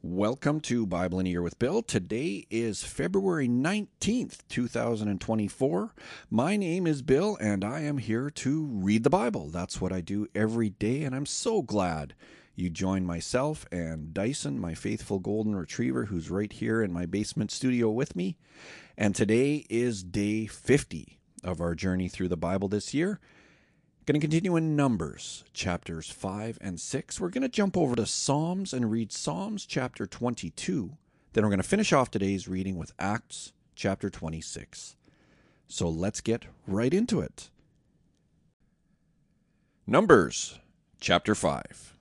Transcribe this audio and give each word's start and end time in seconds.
Welcome 0.00 0.60
to 0.60 0.86
Bible 0.86 1.18
in 1.18 1.26
a 1.26 1.30
Year 1.30 1.42
with 1.42 1.58
Bill. 1.58 1.82
Today 1.82 2.46
is 2.50 2.84
February 2.84 3.48
19th, 3.48 4.46
2024. 4.48 5.92
My 6.30 6.56
name 6.56 6.86
is 6.86 7.02
Bill, 7.02 7.36
and 7.40 7.64
I 7.64 7.80
am 7.80 7.98
here 7.98 8.30
to 8.30 8.64
read 8.66 9.02
the 9.02 9.10
Bible. 9.10 9.48
That's 9.48 9.80
what 9.80 9.92
I 9.92 10.00
do 10.00 10.28
every 10.36 10.70
day, 10.70 11.02
and 11.02 11.16
I'm 11.16 11.26
so 11.26 11.62
glad 11.62 12.14
you 12.54 12.70
join 12.70 13.06
myself 13.06 13.66
and 13.72 14.14
Dyson, 14.14 14.60
my 14.60 14.72
faithful 14.72 15.18
golden 15.18 15.56
retriever, 15.56 16.04
who's 16.04 16.30
right 16.30 16.52
here 16.52 16.80
in 16.80 16.92
my 16.92 17.04
basement 17.04 17.50
studio 17.50 17.90
with 17.90 18.14
me. 18.14 18.36
And 18.96 19.16
today 19.16 19.66
is 19.68 20.04
day 20.04 20.46
50 20.46 21.18
of 21.42 21.60
our 21.60 21.74
journey 21.74 22.06
through 22.06 22.28
the 22.28 22.36
Bible 22.36 22.68
this 22.68 22.94
year. 22.94 23.18
Going 24.08 24.22
to 24.22 24.26
continue 24.26 24.56
in 24.56 24.74
Numbers, 24.74 25.44
chapters 25.52 26.10
5 26.10 26.56
and 26.62 26.80
6. 26.80 27.20
We're 27.20 27.28
going 27.28 27.42
to 27.42 27.48
jump 27.50 27.76
over 27.76 27.94
to 27.94 28.06
Psalms 28.06 28.72
and 28.72 28.90
read 28.90 29.12
Psalms 29.12 29.66
chapter 29.66 30.06
22. 30.06 30.96
Then 31.34 31.44
we're 31.44 31.50
going 31.50 31.60
to 31.60 31.68
finish 31.68 31.92
off 31.92 32.10
today's 32.10 32.48
reading 32.48 32.78
with 32.78 32.94
Acts 32.98 33.52
chapter 33.74 34.08
26. 34.08 34.96
So 35.66 35.90
let's 35.90 36.22
get 36.22 36.46
right 36.66 36.94
into 36.94 37.20
it. 37.20 37.50
Numbers 39.86 40.58
chapter 41.00 41.34
5. 41.34 41.98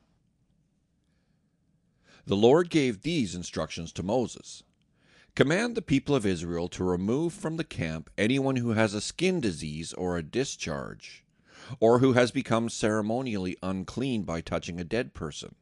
The 2.26 2.38
Lord 2.38 2.70
gave 2.70 3.02
these 3.02 3.36
instructions 3.36 3.92
to 3.92 4.02
Moses 4.02 4.64
Command 5.36 5.76
the 5.76 5.81
people 5.81 6.16
of 6.16 6.26
Israel 6.26 6.70
to 6.70 6.86
remove 6.86 7.34
from 7.34 7.58
the 7.58 7.66
camp 7.66 8.09
anyone 8.18 8.56
who 8.56 8.72
has 8.72 8.94
a 8.94 9.02
skin 9.02 9.42
disease 9.42 9.92
or 9.92 10.16
a 10.16 10.24
discharge 10.24 11.26
or 11.80 12.00
who 12.00 12.14
has 12.14 12.32
become 12.32 12.70
ceremonially 12.70 13.58
unclean 13.62 14.23
by 14.23 14.42
touching 14.42 14.80
a 14.80 14.84
dead 14.84 15.14
person. 15.14 15.56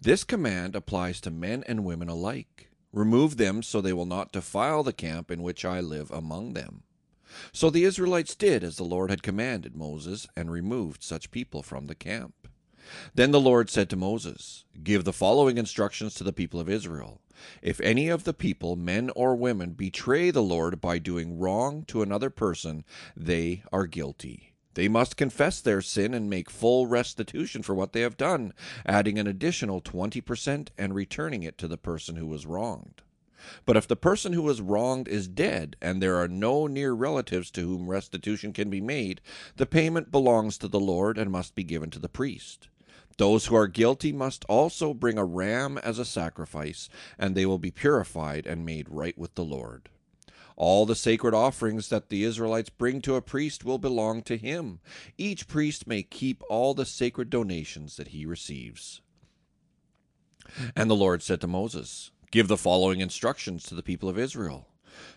This 0.00 0.24
command 0.24 0.74
applies 0.74 1.20
to 1.22 1.30
men 1.30 1.62
and 1.66 1.84
women 1.84 2.08
alike. 2.08 2.70
Remove 2.92 3.36
them 3.36 3.62
so 3.62 3.80
they 3.80 3.92
will 3.92 4.06
not 4.06 4.32
defile 4.32 4.82
the 4.82 4.92
camp 4.92 5.30
in 5.30 5.42
which 5.42 5.64
I 5.64 5.80
live 5.80 6.10
among 6.10 6.54
them. 6.54 6.82
So 7.52 7.70
the 7.70 7.84
Israelites 7.84 8.34
did 8.34 8.64
as 8.64 8.76
the 8.76 8.84
Lord 8.84 9.10
had 9.10 9.22
commanded 9.22 9.76
Moses 9.76 10.26
and 10.36 10.50
removed 10.50 11.02
such 11.02 11.30
people 11.30 11.62
from 11.62 11.86
the 11.86 11.94
camp. 11.94 12.48
Then 13.14 13.32
the 13.32 13.40
Lord 13.40 13.68
said 13.68 13.90
to 13.90 13.96
Moses, 13.96 14.64
Give 14.82 15.04
the 15.04 15.12
following 15.12 15.58
instructions 15.58 16.14
to 16.14 16.24
the 16.24 16.32
people 16.32 16.60
of 16.60 16.68
Israel. 16.68 17.20
If 17.60 17.80
any 17.80 18.08
of 18.08 18.24
the 18.24 18.32
people, 18.32 18.76
men 18.76 19.10
or 19.14 19.34
women, 19.34 19.72
betray 19.72 20.30
the 20.30 20.42
Lord 20.42 20.80
by 20.80 20.98
doing 20.98 21.38
wrong 21.38 21.84
to 21.88 22.00
another 22.00 22.30
person, 22.30 22.84
they 23.16 23.62
are 23.72 23.86
guilty. 23.86 24.55
They 24.76 24.88
must 24.88 25.16
confess 25.16 25.62
their 25.62 25.80
sin 25.80 26.12
and 26.12 26.28
make 26.28 26.50
full 26.50 26.86
restitution 26.86 27.62
for 27.62 27.74
what 27.74 27.94
they 27.94 28.02
have 28.02 28.18
done, 28.18 28.52
adding 28.84 29.18
an 29.18 29.26
additional 29.26 29.80
20% 29.80 30.68
and 30.76 30.94
returning 30.94 31.42
it 31.42 31.56
to 31.56 31.66
the 31.66 31.78
person 31.78 32.16
who 32.16 32.26
was 32.26 32.44
wronged. 32.44 33.00
But 33.64 33.78
if 33.78 33.88
the 33.88 33.96
person 33.96 34.34
who 34.34 34.42
was 34.42 34.60
wronged 34.60 35.08
is 35.08 35.28
dead 35.28 35.76
and 35.80 36.02
there 36.02 36.16
are 36.16 36.28
no 36.28 36.66
near 36.66 36.92
relatives 36.92 37.50
to 37.52 37.62
whom 37.62 37.88
restitution 37.88 38.52
can 38.52 38.68
be 38.68 38.82
made, 38.82 39.22
the 39.56 39.64
payment 39.64 40.10
belongs 40.10 40.58
to 40.58 40.68
the 40.68 40.78
Lord 40.78 41.16
and 41.16 41.30
must 41.30 41.54
be 41.54 41.64
given 41.64 41.88
to 41.92 41.98
the 41.98 42.10
priest. 42.10 42.68
Those 43.16 43.46
who 43.46 43.56
are 43.56 43.68
guilty 43.68 44.12
must 44.12 44.44
also 44.44 44.92
bring 44.92 45.16
a 45.16 45.24
ram 45.24 45.78
as 45.78 45.98
a 45.98 46.04
sacrifice, 46.04 46.90
and 47.18 47.34
they 47.34 47.46
will 47.46 47.58
be 47.58 47.70
purified 47.70 48.46
and 48.46 48.66
made 48.66 48.90
right 48.90 49.16
with 49.16 49.36
the 49.36 49.44
Lord. 49.44 49.88
All 50.56 50.86
the 50.86 50.94
sacred 50.94 51.34
offerings 51.34 51.90
that 51.90 52.08
the 52.08 52.24
Israelites 52.24 52.70
bring 52.70 53.02
to 53.02 53.14
a 53.14 53.22
priest 53.22 53.64
will 53.64 53.78
belong 53.78 54.22
to 54.22 54.38
him. 54.38 54.80
Each 55.18 55.46
priest 55.46 55.86
may 55.86 56.02
keep 56.02 56.42
all 56.48 56.72
the 56.72 56.86
sacred 56.86 57.28
donations 57.28 57.96
that 57.96 58.08
he 58.08 58.24
receives. 58.24 59.02
And 60.74 60.90
the 60.90 60.96
Lord 60.96 61.22
said 61.22 61.40
to 61.42 61.46
Moses, 61.46 62.10
Give 62.30 62.48
the 62.48 62.56
following 62.56 63.00
instructions 63.00 63.64
to 63.64 63.74
the 63.74 63.82
people 63.82 64.08
of 64.08 64.18
Israel. 64.18 64.68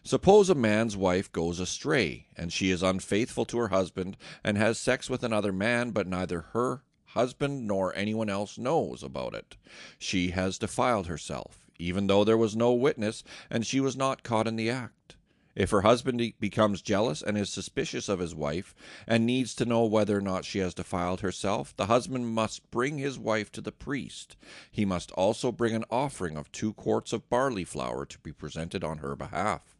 Suppose 0.04 0.50
a 0.50 0.56
man's 0.56 0.98
wife 0.98 1.32
goes 1.32 1.60
astray, 1.60 2.28
and 2.36 2.52
she 2.52 2.70
is 2.70 2.84
unfaithful 2.84 3.46
to 3.46 3.58
her 3.60 3.70
husband 3.70 4.18
and 4.44 4.58
has 4.58 4.78
sex 4.78 5.10
with 5.10 5.24
another 5.24 5.54
man, 5.54 5.92
but 5.92 6.08
neither 6.08 6.42
her 6.52 6.84
husband 7.06 7.66
nor 7.66 7.96
anyone 7.96 8.30
else 8.30 8.58
knows 8.58 9.02
about 9.02 9.34
it. 9.34 9.56
She 9.98 10.32
has 10.32 10.58
defiled 10.58 11.08
herself, 11.08 11.66
even 11.80 12.08
though 12.08 12.24
there 12.24 12.38
was 12.38 12.56
no 12.56 12.74
witness, 12.74 13.24
and 13.50 13.66
she 13.66 13.80
was 13.80 13.96
not 13.96 14.22
caught 14.22 14.48
in 14.48 14.58
the 14.58 14.70
act. 14.70 14.99
If 15.56 15.72
her 15.72 15.82
husband 15.82 16.34
becomes 16.40 16.82
jealous 16.82 17.22
and 17.22 17.38
is 17.38 17.50
suspicious 17.50 18.08
of 18.08 18.20
his 18.20 18.36
wife 18.36 18.74
and 19.08 19.26
needs 19.26 19.54
to 19.56 19.66
know 19.66 19.86
whether 19.86 20.18
or 20.18 20.22
not 20.22 20.46
she 20.46 20.60
has 20.60 20.74
defiled 20.74 21.22
herself, 21.22 21.76
the 21.76 21.88
husband 21.88 22.28
must 22.28 22.70
bring 22.72 22.98
his 22.98 23.20
wife 23.20 23.52
to 23.54 23.62
the 23.62 23.72
priest. 23.72 24.38
He 24.72 24.86
must 24.86 25.12
also 25.12 25.52
bring 25.52 25.76
an 25.76 25.86
offering 25.90 26.38
of 26.38 26.52
two 26.52 26.74
quarts 26.74 27.14
of 27.14 27.30
barley 27.30 27.64
flour 27.64 28.06
to 28.06 28.20
be 28.20 28.32
presented 28.32 28.84
on 28.84 29.00
her 29.00 29.16
behalf. 29.16 29.76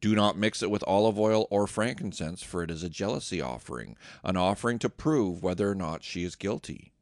Do 0.00 0.14
not 0.14 0.38
mix 0.38 0.62
it 0.62 0.70
with 0.70 0.82
olive 0.86 1.18
oil 1.18 1.46
or 1.50 1.66
frankincense, 1.66 2.42
for 2.42 2.62
it 2.62 2.70
is 2.70 2.82
a 2.82 2.88
jealousy 2.88 3.40
offering, 3.40 3.96
an 4.24 4.36
offering 4.36 4.78
to 4.80 4.88
prove 4.88 5.42
whether 5.42 5.70
or 5.70 5.74
not 5.74 6.02
she 6.02 6.24
is 6.24 6.36
guilty. 6.36 6.92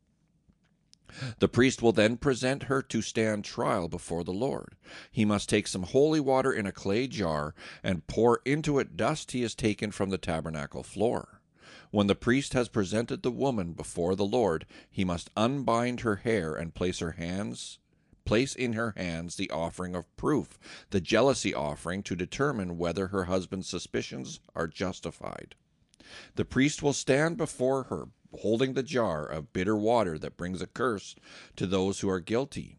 The 1.39 1.49
priest 1.49 1.83
will 1.83 1.93
then 1.93 2.17
present 2.17 2.65
her 2.65 2.83
to 2.83 3.03
stand 3.03 3.45
trial 3.45 3.89
before 3.89 4.25
the 4.25 4.33
Lord. 4.33 4.77
He 5.11 5.25
must 5.25 5.49
take 5.49 5.67
some 5.67 5.85
holy 5.85 6.21
water 6.21 6.53
in 6.53 6.67
a 6.67 6.73
clay 6.73 7.07
jar 7.07 7.55
and 7.83 8.07
pour 8.07 8.41
into 8.45 8.79
it 8.79 8.97
dust 8.97 9.33
he 9.33 9.43
has 9.43 9.55
taken 9.55 9.91
from 9.91 10.11
the 10.11 10.19
tabernacle 10.19 10.83
floor. 10.83 11.41
When 11.91 12.07
the 12.07 12.15
priest 12.15 12.53
has 12.53 12.69
presented 12.69 13.23
the 13.23 13.31
woman 13.31 13.73
before 13.73 14.15
the 14.15 14.27
Lord, 14.27 14.67
he 14.91 15.05
must 15.05 15.31
unbind 15.37 16.01
her 16.01 16.17
hair 16.17 16.55
and 16.55 16.75
place 16.75 16.99
her 16.99 17.13
hands 17.13 17.79
place 18.29 18.55
in 18.55 18.75
her 18.75 18.93
hands 18.95 19.37
the 19.37 19.51
offering 19.51 19.95
of 19.95 20.17
proof, 20.19 20.59
the 20.91 21.01
jealousy 21.01 21.55
offering 21.55 22.03
to 22.03 22.15
determine 22.15 22.77
whether 22.77 23.07
her 23.07 23.25
husband's 23.25 23.67
suspicions 23.67 24.39
are 24.55 24.67
justified. 24.67 25.55
The 26.35 26.45
priest 26.45 26.83
will 26.83 26.93
stand 26.93 27.39
before 27.39 27.85
her 27.85 28.09
holding 28.41 28.75
the 28.75 28.83
jar 28.83 29.27
of 29.27 29.53
bitter 29.53 29.77
water 29.77 30.19
that 30.19 30.37
brings 30.37 30.63
a 30.63 30.67
curse 30.67 31.15
to 31.57 31.67
those 31.67 32.01
who 32.01 32.09
are 32.09 32.21
guilty. 32.21 32.79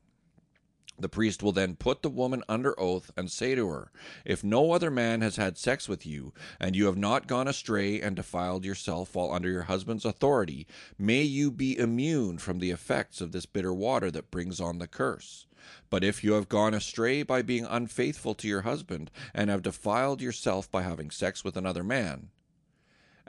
The 1.00 1.08
priest 1.08 1.42
will 1.42 1.54
then 1.54 1.78
put 1.78 2.02
the 2.02 2.10
woman 2.10 2.44
under 2.50 2.78
oath 2.78 3.10
and 3.16 3.32
say 3.32 3.56
to 3.56 3.70
her, 3.70 3.92
If 4.26 4.44
no 4.44 4.74
other 4.74 4.92
man 4.92 5.22
has 5.22 5.38
had 5.38 5.58
sex 5.58 5.88
with 5.88 6.06
you, 6.06 6.34
and 6.60 6.76
you 6.76 6.88
have 6.88 6.98
not 6.98 7.26
gone 7.26 7.48
astray 7.48 8.02
and 8.02 8.18
defiled 8.18 8.66
yourself 8.66 9.16
while 9.16 9.32
under 9.32 9.50
your 9.50 9.64
husband's 9.64 10.04
authority, 10.04 10.68
may 10.98 11.22
you 11.22 11.52
be 11.52 11.78
immune 11.78 12.38
from 12.38 12.60
the 12.60 12.72
effects 12.72 13.22
of 13.22 13.32
this 13.32 13.46
bitter 13.46 13.74
water 13.74 14.12
that 14.12 14.30
brings 14.30 14.60
on 14.60 14.80
the 14.80 14.88
curse. 14.88 15.48
But 15.90 16.04
if 16.04 16.22
you 16.24 16.34
have 16.34 16.50
gone 16.50 16.74
astray 16.74 17.24
by 17.24 17.44
being 17.44 17.66
unfaithful 17.66 18.36
to 18.36 18.48
your 18.48 18.62
husband, 18.62 19.10
and 19.34 19.50
have 19.50 19.62
defiled 19.62 20.22
yourself 20.22 20.70
by 20.70 20.82
having 20.82 21.12
sex 21.12 21.46
with 21.46 21.56
another 21.56 21.84
man, 21.84 22.30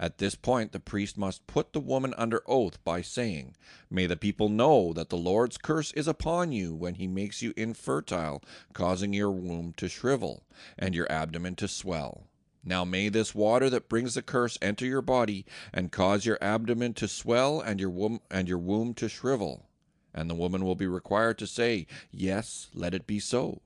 at 0.02 0.16
this 0.16 0.34
point, 0.34 0.72
the 0.72 0.80
priest 0.80 1.18
must 1.18 1.46
put 1.46 1.74
the 1.74 1.78
woman 1.78 2.14
under 2.16 2.42
oath 2.46 2.82
by 2.84 3.02
saying, 3.02 3.54
May 3.90 4.06
the 4.06 4.16
people 4.16 4.48
know 4.48 4.94
that 4.94 5.10
the 5.10 5.18
Lord's 5.18 5.58
curse 5.58 5.92
is 5.92 6.08
upon 6.08 6.52
you 6.52 6.74
when 6.74 6.94
he 6.94 7.06
makes 7.06 7.42
you 7.42 7.52
infertile, 7.54 8.42
causing 8.72 9.12
your 9.12 9.30
womb 9.30 9.74
to 9.74 9.90
shrivel, 9.90 10.46
and 10.78 10.94
your 10.94 11.10
abdomen 11.12 11.54
to 11.56 11.68
swell. 11.68 12.28
Now 12.64 12.82
may 12.82 13.10
this 13.10 13.34
water 13.34 13.68
that 13.68 13.90
brings 13.90 14.14
the 14.14 14.22
curse 14.22 14.56
enter 14.62 14.86
your 14.86 15.02
body, 15.02 15.44
and 15.70 15.92
cause 15.92 16.24
your 16.24 16.38
abdomen 16.40 16.94
to 16.94 17.06
swell 17.06 17.60
and 17.60 17.78
your 17.78 17.90
womb, 17.90 18.20
and 18.30 18.48
your 18.48 18.56
womb 18.56 18.94
to 18.94 19.08
shrivel. 19.10 19.68
And 20.14 20.30
the 20.30 20.34
woman 20.34 20.64
will 20.64 20.76
be 20.76 20.86
required 20.86 21.36
to 21.40 21.46
say, 21.46 21.86
Yes, 22.10 22.68
let 22.72 22.94
it 22.94 23.06
be 23.06 23.20
so. 23.20 23.60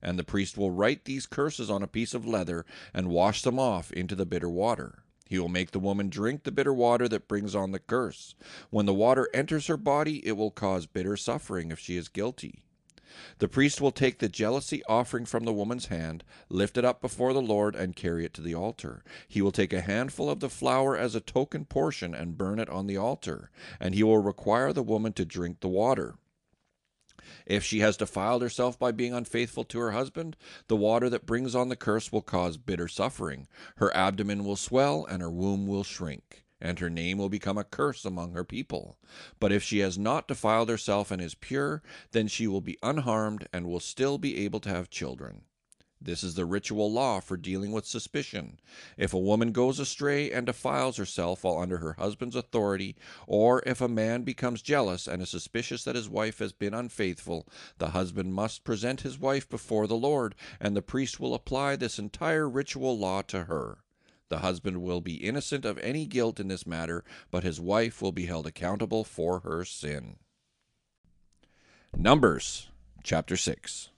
And 0.00 0.20
the 0.20 0.24
priest 0.24 0.56
will 0.56 0.70
write 0.70 1.04
these 1.04 1.26
curses 1.26 1.68
on 1.68 1.82
a 1.82 1.88
piece 1.88 2.14
of 2.14 2.24
leather, 2.24 2.64
and 2.94 3.08
wash 3.08 3.42
them 3.42 3.58
off 3.58 3.92
into 3.92 4.14
the 4.14 4.24
bitter 4.24 4.48
water. 4.48 5.02
He 5.30 5.38
will 5.38 5.48
make 5.48 5.70
the 5.70 5.78
woman 5.78 6.08
drink 6.08 6.42
the 6.42 6.50
bitter 6.50 6.74
water 6.74 7.06
that 7.06 7.28
brings 7.28 7.54
on 7.54 7.70
the 7.70 7.78
curse. 7.78 8.34
When 8.70 8.86
the 8.86 8.92
water 8.92 9.28
enters 9.32 9.68
her 9.68 9.76
body, 9.76 10.26
it 10.26 10.32
will 10.32 10.50
cause 10.50 10.86
bitter 10.86 11.16
suffering 11.16 11.70
if 11.70 11.78
she 11.78 11.96
is 11.96 12.08
guilty. 12.08 12.64
The 13.38 13.46
priest 13.46 13.80
will 13.80 13.92
take 13.92 14.18
the 14.18 14.28
jealousy 14.28 14.82
offering 14.88 15.24
from 15.26 15.44
the 15.44 15.52
woman's 15.52 15.86
hand, 15.86 16.24
lift 16.48 16.76
it 16.76 16.84
up 16.84 17.00
before 17.00 17.32
the 17.32 17.40
Lord, 17.40 17.76
and 17.76 17.94
carry 17.94 18.24
it 18.24 18.34
to 18.34 18.40
the 18.40 18.56
altar. 18.56 19.04
He 19.28 19.40
will 19.40 19.52
take 19.52 19.72
a 19.72 19.82
handful 19.82 20.28
of 20.28 20.40
the 20.40 20.50
flour 20.50 20.96
as 20.96 21.14
a 21.14 21.20
token 21.20 21.64
portion 21.64 22.12
and 22.12 22.36
burn 22.36 22.58
it 22.58 22.68
on 22.68 22.88
the 22.88 22.96
altar, 22.96 23.52
and 23.78 23.94
he 23.94 24.02
will 24.02 24.18
require 24.18 24.72
the 24.72 24.82
woman 24.82 25.12
to 25.12 25.24
drink 25.24 25.60
the 25.60 25.68
water. 25.68 26.16
If 27.46 27.64
she 27.64 27.80
has 27.80 27.96
defiled 27.96 28.42
herself 28.42 28.78
by 28.78 28.92
being 28.92 29.12
unfaithful 29.12 29.64
to 29.64 29.78
her 29.78 29.90
husband, 29.92 30.36
the 30.68 30.76
water 30.76 31.10
that 31.10 31.26
brings 31.26 31.54
on 31.54 31.68
the 31.68 31.76
curse 31.76 32.10
will 32.10 32.22
cause 32.22 32.56
bitter 32.56 32.88
suffering. 32.88 33.48
Her 33.76 33.94
abdomen 33.96 34.44
will 34.44 34.56
swell, 34.56 35.04
and 35.04 35.22
her 35.22 35.30
womb 35.30 35.66
will 35.66 35.84
shrink, 35.84 36.44
and 36.60 36.78
her 36.78 36.90
name 36.90 37.18
will 37.18 37.28
become 37.28 37.58
a 37.58 37.64
curse 37.64 38.04
among 38.04 38.32
her 38.32 38.44
people. 38.44 38.96
But 39.38 39.52
if 39.52 39.62
she 39.62 39.78
has 39.80 39.98
not 39.98 40.28
defiled 40.28 40.68
herself 40.68 41.10
and 41.10 41.20
is 41.20 41.34
pure, 41.34 41.82
then 42.12 42.28
she 42.28 42.46
will 42.46 42.60
be 42.60 42.78
unharmed 42.82 43.48
and 43.52 43.66
will 43.66 43.80
still 43.80 44.18
be 44.18 44.38
able 44.44 44.60
to 44.60 44.70
have 44.70 44.90
children. 44.90 45.42
This 46.02 46.24
is 46.24 46.34
the 46.34 46.46
ritual 46.46 46.90
law 46.90 47.20
for 47.20 47.36
dealing 47.36 47.72
with 47.72 47.84
suspicion. 47.84 48.58
If 48.96 49.12
a 49.12 49.18
woman 49.18 49.52
goes 49.52 49.78
astray 49.78 50.32
and 50.32 50.46
defiles 50.46 50.96
herself 50.96 51.44
while 51.44 51.58
under 51.58 51.76
her 51.76 51.92
husband's 51.92 52.36
authority, 52.36 52.96
or 53.26 53.62
if 53.66 53.82
a 53.82 53.88
man 53.88 54.22
becomes 54.22 54.62
jealous 54.62 55.06
and 55.06 55.20
is 55.20 55.28
suspicious 55.28 55.84
that 55.84 55.96
his 55.96 56.08
wife 56.08 56.38
has 56.38 56.54
been 56.54 56.72
unfaithful, 56.72 57.46
the 57.76 57.90
husband 57.90 58.32
must 58.32 58.64
present 58.64 59.02
his 59.02 59.18
wife 59.18 59.46
before 59.46 59.86
the 59.86 59.94
Lord, 59.94 60.34
and 60.58 60.74
the 60.74 60.80
priest 60.80 61.20
will 61.20 61.34
apply 61.34 61.76
this 61.76 61.98
entire 61.98 62.48
ritual 62.48 62.98
law 62.98 63.20
to 63.22 63.44
her. 63.44 63.84
The 64.30 64.38
husband 64.38 64.82
will 64.82 65.02
be 65.02 65.16
innocent 65.16 65.66
of 65.66 65.76
any 65.78 66.06
guilt 66.06 66.40
in 66.40 66.48
this 66.48 66.66
matter, 66.66 67.04
but 67.30 67.44
his 67.44 67.60
wife 67.60 68.00
will 68.00 68.12
be 68.12 68.24
held 68.24 68.46
accountable 68.46 69.04
for 69.04 69.40
her 69.40 69.66
sin. 69.66 70.16
Numbers 71.94 72.68
chapter 73.02 73.36
6 73.36 73.90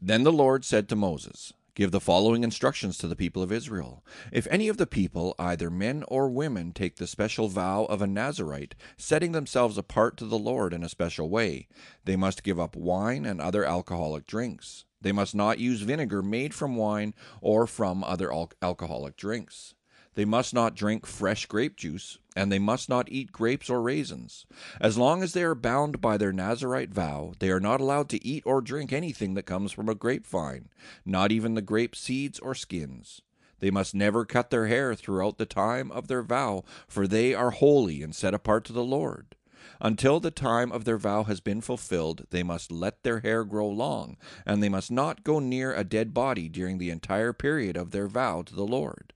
then 0.00 0.22
the 0.22 0.32
Lord 0.32 0.64
said 0.64 0.88
to 0.88 0.96
Moses, 0.96 1.52
Give 1.74 1.92
the 1.92 2.00
following 2.00 2.42
instructions 2.42 2.98
to 2.98 3.06
the 3.06 3.14
people 3.14 3.40
of 3.40 3.52
Israel. 3.52 4.04
If 4.32 4.48
any 4.50 4.66
of 4.66 4.78
the 4.78 4.86
people, 4.86 5.36
either 5.38 5.70
men 5.70 6.04
or 6.08 6.28
women, 6.28 6.72
take 6.72 6.96
the 6.96 7.06
special 7.06 7.46
vow 7.46 7.84
of 7.84 8.02
a 8.02 8.06
Nazirite, 8.06 8.72
setting 8.96 9.30
themselves 9.30 9.78
apart 9.78 10.16
to 10.16 10.24
the 10.24 10.38
Lord 10.38 10.72
in 10.72 10.82
a 10.82 10.88
special 10.88 11.30
way, 11.30 11.68
they 12.04 12.16
must 12.16 12.42
give 12.42 12.58
up 12.58 12.74
wine 12.74 13.24
and 13.24 13.40
other 13.40 13.64
alcoholic 13.64 14.26
drinks. 14.26 14.86
They 15.00 15.12
must 15.12 15.36
not 15.36 15.60
use 15.60 15.82
vinegar 15.82 16.20
made 16.20 16.52
from 16.52 16.74
wine 16.74 17.14
or 17.40 17.66
from 17.68 18.02
other 18.02 18.32
al- 18.32 18.50
alcoholic 18.60 19.16
drinks. 19.16 19.74
They 20.18 20.24
must 20.24 20.52
not 20.52 20.74
drink 20.74 21.06
fresh 21.06 21.46
grape 21.46 21.76
juice, 21.76 22.18
and 22.34 22.50
they 22.50 22.58
must 22.58 22.88
not 22.88 23.08
eat 23.08 23.30
grapes 23.30 23.70
or 23.70 23.80
raisins. 23.80 24.46
As 24.80 24.98
long 24.98 25.22
as 25.22 25.32
they 25.32 25.44
are 25.44 25.54
bound 25.54 26.00
by 26.00 26.16
their 26.16 26.32
Nazirite 26.32 26.90
vow, 26.92 27.34
they 27.38 27.50
are 27.50 27.60
not 27.60 27.80
allowed 27.80 28.08
to 28.08 28.26
eat 28.26 28.42
or 28.44 28.60
drink 28.60 28.92
anything 28.92 29.34
that 29.34 29.46
comes 29.46 29.70
from 29.70 29.88
a 29.88 29.94
grapevine, 29.94 30.70
not 31.04 31.30
even 31.30 31.54
the 31.54 31.62
grape 31.62 31.94
seeds 31.94 32.40
or 32.40 32.56
skins. 32.56 33.22
They 33.60 33.70
must 33.70 33.94
never 33.94 34.24
cut 34.24 34.50
their 34.50 34.66
hair 34.66 34.96
throughout 34.96 35.38
the 35.38 35.46
time 35.46 35.92
of 35.92 36.08
their 36.08 36.24
vow, 36.24 36.64
for 36.88 37.06
they 37.06 37.32
are 37.32 37.52
holy 37.52 38.02
and 38.02 38.12
set 38.12 38.34
apart 38.34 38.64
to 38.64 38.72
the 38.72 38.82
Lord. 38.82 39.36
Until 39.80 40.18
the 40.18 40.32
time 40.32 40.72
of 40.72 40.84
their 40.84 40.98
vow 40.98 41.22
has 41.22 41.38
been 41.38 41.60
fulfilled, 41.60 42.26
they 42.30 42.42
must 42.42 42.72
let 42.72 43.04
their 43.04 43.20
hair 43.20 43.44
grow 43.44 43.68
long, 43.68 44.16
and 44.44 44.64
they 44.64 44.68
must 44.68 44.90
not 44.90 45.22
go 45.22 45.38
near 45.38 45.72
a 45.72 45.84
dead 45.84 46.12
body 46.12 46.48
during 46.48 46.78
the 46.78 46.90
entire 46.90 47.32
period 47.32 47.76
of 47.76 47.92
their 47.92 48.08
vow 48.08 48.42
to 48.42 48.56
the 48.56 48.66
Lord. 48.66 49.12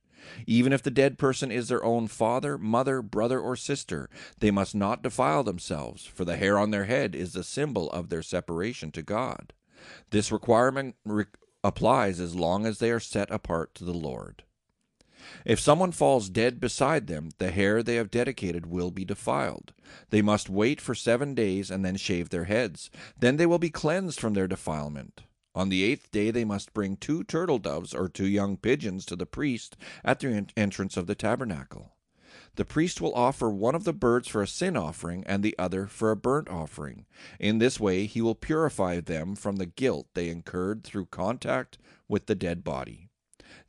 Even 0.47 0.73
if 0.73 0.83
the 0.83 0.91
dead 0.91 1.19
person 1.19 1.51
is 1.51 1.69
their 1.69 1.85
own 1.85 2.09
father, 2.09 2.59
mother, 2.59 3.03
brother, 3.03 3.41
or 3.41 3.57
sister, 3.57 4.09
they 4.39 4.51
must 4.51 4.75
not 4.75 5.03
defile 5.03 5.43
themselves, 5.43 6.05
for 6.05 6.25
the 6.25 6.37
hair 6.37 6.59
on 6.59 6.71
their 6.71 6.85
head 6.85 7.15
is 7.15 7.33
the 7.33 7.45
symbol 7.45 7.91
of 7.91 8.09
their 8.09 8.23
separation 8.23 8.91
to 8.93 9.03
God. 9.03 9.53
This 10.11 10.33
requirement 10.33 10.97
re- 11.05 11.25
applies 11.65 12.21
as 12.21 12.35
long 12.35 12.67
as 12.67 12.79
they 12.79 12.91
are 12.91 13.01
set 13.01 13.31
apart 13.31 13.75
to 13.75 13.85
the 13.85 13.93
Lord. 13.93 14.45
If 15.45 15.61
someone 15.61 15.93
falls 15.93 16.29
dead 16.29 16.61
beside 16.61 17.07
them, 17.07 17.31
the 17.39 17.51
hair 17.51 17.83
they 17.83 17.95
have 17.97 18.11
dedicated 18.11 18.67
will 18.67 18.91
be 18.91 19.05
defiled. 19.05 19.73
They 20.11 20.23
must 20.23 20.51
wait 20.51 20.81
for 20.81 20.95
seven 20.95 21.35
days 21.35 21.71
and 21.71 21.85
then 21.85 21.97
shave 21.97 22.31
their 22.31 22.45
heads. 22.45 22.91
Then 23.19 23.37
they 23.37 23.47
will 23.47 23.59
be 23.59 23.71
cleansed 23.71 24.19
from 24.19 24.35
their 24.35 24.49
defilement. 24.49 25.23
On 25.55 25.69
the 25.69 25.83
eighth 25.83 26.11
day 26.11 26.31
they 26.31 26.45
must 26.45 26.73
bring 26.73 26.97
two 26.97 27.25
turtle 27.25 27.59
doves 27.59 27.95
or 27.95 28.09
two 28.09 28.27
young 28.27 28.57
pigeons 28.57 29.05
to 29.07 29.17
the 29.17 29.27
priest 29.27 29.77
at 30.05 30.21
the 30.21 30.47
entrance 30.57 30.97
of 30.97 31.07
the 31.07 31.15
tabernacle. 31.15 31.97
The 32.57 32.65
priest 32.65 33.01
will 33.01 33.15
offer 33.15 33.51
one 33.51 33.75
of 33.75 33.85
the 33.85 33.93
birds 33.93 34.29
for 34.29 34.43
a 34.43 34.47
sin 34.47 34.77
offering 34.77 35.25
and 35.27 35.43
the 35.43 35.55
other 35.59 35.87
for 35.87 36.11
a 36.11 36.17
burnt 36.17 36.49
offering. 36.49 37.07
In 37.39 37.59
this 37.59 37.79
way 37.79 38.07
he 38.07 38.23
will 38.23 38.35
purify 38.35 39.01
them 39.01 39.35
from 39.35 39.57
the 39.57 39.67
guilt 39.67 40.09
they 40.15 40.29
incurred 40.29 40.85
through 40.85 41.07
contact 41.07 41.79
with 42.09 42.27
the 42.27 42.35
dead 42.35 42.65
body. 42.65 43.09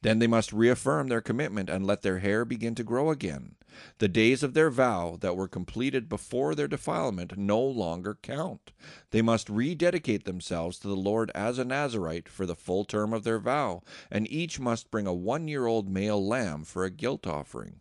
Then 0.02 0.20
they 0.20 0.28
must 0.28 0.54
reaffirm 0.54 1.08
their 1.08 1.22
commitment 1.22 1.70
and 1.70 1.86
let 1.86 2.02
their 2.02 2.20
hair 2.20 2.46
begin 2.46 2.76
to 2.76 2.84
grow 2.84 3.10
again. 3.10 3.56
The 3.98 4.08
days 4.08 4.44
of 4.44 4.54
their 4.54 4.70
vow 4.70 5.18
that 5.22 5.36
were 5.36 5.48
completed 5.48 6.08
before 6.08 6.56
their 6.56 6.68
defilement 6.68 7.38
no 7.38 7.60
longer 7.60 8.18
count. 8.22 8.72
They 9.12 9.22
must 9.22 9.50
rededicate 9.50 10.26
themselves 10.26 10.78
to 10.80 10.88
the 10.88 10.96
Lord 10.96 11.32
as 11.34 11.58
a 11.58 11.66
Nazirite 11.66 12.30
for 12.30 12.46
the 12.46 12.56
full 12.56 12.86
term 12.86 13.14
of 13.14 13.24
their 13.24 13.40
vow, 13.40 13.82
and 14.12 14.30
each 14.32 14.60
must 14.60 14.92
bring 14.92 15.08
a 15.08 15.14
one 15.14 15.48
year 15.48 15.66
old 15.66 15.90
male 15.90 16.26
lamb 16.26 16.64
for 16.64 16.84
a 16.84 16.92
guilt 16.92 17.26
offering. 17.26 17.80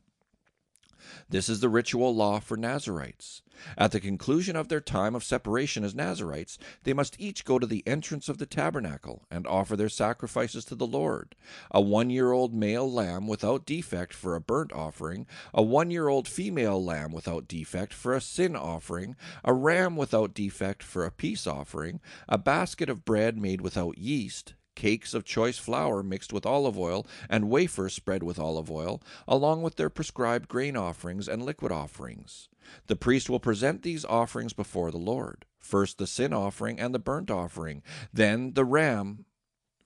This 1.28 1.48
is 1.48 1.60
the 1.60 1.68
ritual 1.68 2.14
law 2.14 2.40
for 2.40 2.56
Nazirites. 2.56 3.42
At 3.76 3.92
the 3.92 4.00
conclusion 4.00 4.56
of 4.56 4.68
their 4.68 4.80
time 4.80 5.14
of 5.14 5.24
separation 5.24 5.84
as 5.84 5.94
Nazirites, 5.94 6.58
they 6.84 6.92
must 6.92 7.20
each 7.20 7.44
go 7.44 7.58
to 7.58 7.66
the 7.66 7.82
entrance 7.86 8.28
of 8.28 8.38
the 8.38 8.46
tabernacle 8.46 9.26
and 9.30 9.46
offer 9.46 9.76
their 9.76 9.88
sacrifices 9.88 10.64
to 10.66 10.74
the 10.74 10.86
Lord 10.86 11.34
a 11.70 11.80
one 11.80 12.10
year 12.10 12.32
old 12.32 12.54
male 12.54 12.90
lamb 12.90 13.26
without 13.26 13.66
defect 13.66 14.12
for 14.14 14.34
a 14.34 14.40
burnt 14.40 14.72
offering, 14.72 15.26
a 15.54 15.62
one 15.62 15.90
year 15.90 16.08
old 16.08 16.26
female 16.28 16.82
lamb 16.82 17.12
without 17.12 17.48
defect 17.48 17.92
for 17.92 18.14
a 18.14 18.20
sin 18.20 18.56
offering, 18.56 19.16
a 19.44 19.52
ram 19.52 19.96
without 19.96 20.34
defect 20.34 20.82
for 20.82 21.04
a 21.04 21.10
peace 21.10 21.46
offering, 21.46 22.00
a 22.28 22.38
basket 22.38 22.88
of 22.88 23.04
bread 23.04 23.38
made 23.38 23.60
without 23.60 23.98
yeast, 23.98 24.54
cakes 24.74 25.14
of 25.14 25.24
choice 25.24 25.58
flour 25.58 26.02
mixed 26.02 26.32
with 26.32 26.46
olive 26.46 26.78
oil, 26.78 27.06
and 27.28 27.50
wafers 27.50 27.94
spread 27.94 28.22
with 28.22 28.38
olive 28.38 28.70
oil, 28.70 29.02
along 29.26 29.62
with 29.62 29.76
their 29.76 29.90
prescribed 29.90 30.48
grain 30.48 30.76
offerings 30.76 31.28
and 31.28 31.42
liquid 31.42 31.72
offerings. 31.72 32.48
The 32.86 32.96
priest 32.96 33.28
will 33.28 33.40
present 33.40 33.82
these 33.82 34.04
offerings 34.04 34.52
before 34.52 34.90
the 34.90 34.98
Lord 34.98 35.46
first 35.62 35.98
the 35.98 36.06
sin 36.06 36.32
offering 36.32 36.78
and 36.78 36.94
the 36.94 36.98
burnt 36.98 37.30
offering, 37.30 37.82
then 38.12 38.54
the 38.54 38.64
ram 38.64 39.24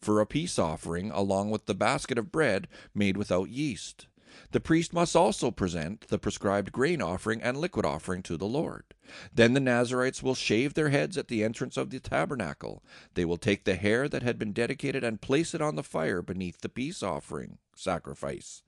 for 0.00 0.20
a 0.20 0.26
peace 0.26 0.58
offering, 0.58 1.10
along 1.10 1.50
with 1.50 1.66
the 1.66 1.74
basket 1.74 2.18
of 2.18 2.32
bread 2.32 2.68
made 2.94 3.16
without 3.16 3.50
yeast. 3.50 4.06
The 4.52 4.60
priest 4.60 4.92
must 4.92 5.16
also 5.16 5.50
present 5.50 6.08
the 6.08 6.18
prescribed 6.18 6.72
grain 6.72 7.00
offering 7.00 7.42
and 7.42 7.56
liquid 7.56 7.86
offering 7.86 8.22
to 8.24 8.36
the 8.36 8.46
Lord. 8.46 8.84
Then 9.32 9.54
the 9.54 9.60
Nazirites 9.60 10.22
will 10.22 10.34
shave 10.34 10.74
their 10.74 10.90
heads 10.90 11.16
at 11.16 11.28
the 11.28 11.44
entrance 11.44 11.76
of 11.76 11.90
the 11.90 12.00
tabernacle. 12.00 12.82
They 13.14 13.24
will 13.24 13.36
take 13.36 13.64
the 13.64 13.76
hair 13.76 14.08
that 14.08 14.22
had 14.22 14.38
been 14.38 14.52
dedicated 14.52 15.04
and 15.04 15.20
place 15.20 15.54
it 15.54 15.62
on 15.62 15.76
the 15.76 15.82
fire 15.82 16.22
beneath 16.22 16.60
the 16.60 16.68
peace 16.68 17.02
offering 17.02 17.58
sacrifice. 17.74 18.62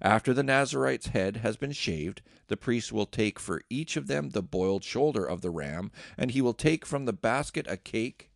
After 0.00 0.34
the 0.34 0.42
Nazirite's 0.42 1.08
head 1.08 1.38
has 1.38 1.56
been 1.56 1.72
shaved, 1.72 2.22
the 2.48 2.56
priest 2.56 2.92
will 2.92 3.06
take 3.06 3.38
for 3.38 3.62
each 3.70 3.96
of 3.96 4.06
them 4.06 4.30
the 4.30 4.42
boiled 4.42 4.84
shoulder 4.84 5.24
of 5.24 5.40
the 5.40 5.50
ram, 5.50 5.90
and 6.18 6.30
he 6.30 6.40
will 6.40 6.54
take 6.54 6.84
from 6.84 7.04
the 7.04 7.12
basket 7.12 7.66
a 7.68 7.76
cake 7.76 8.30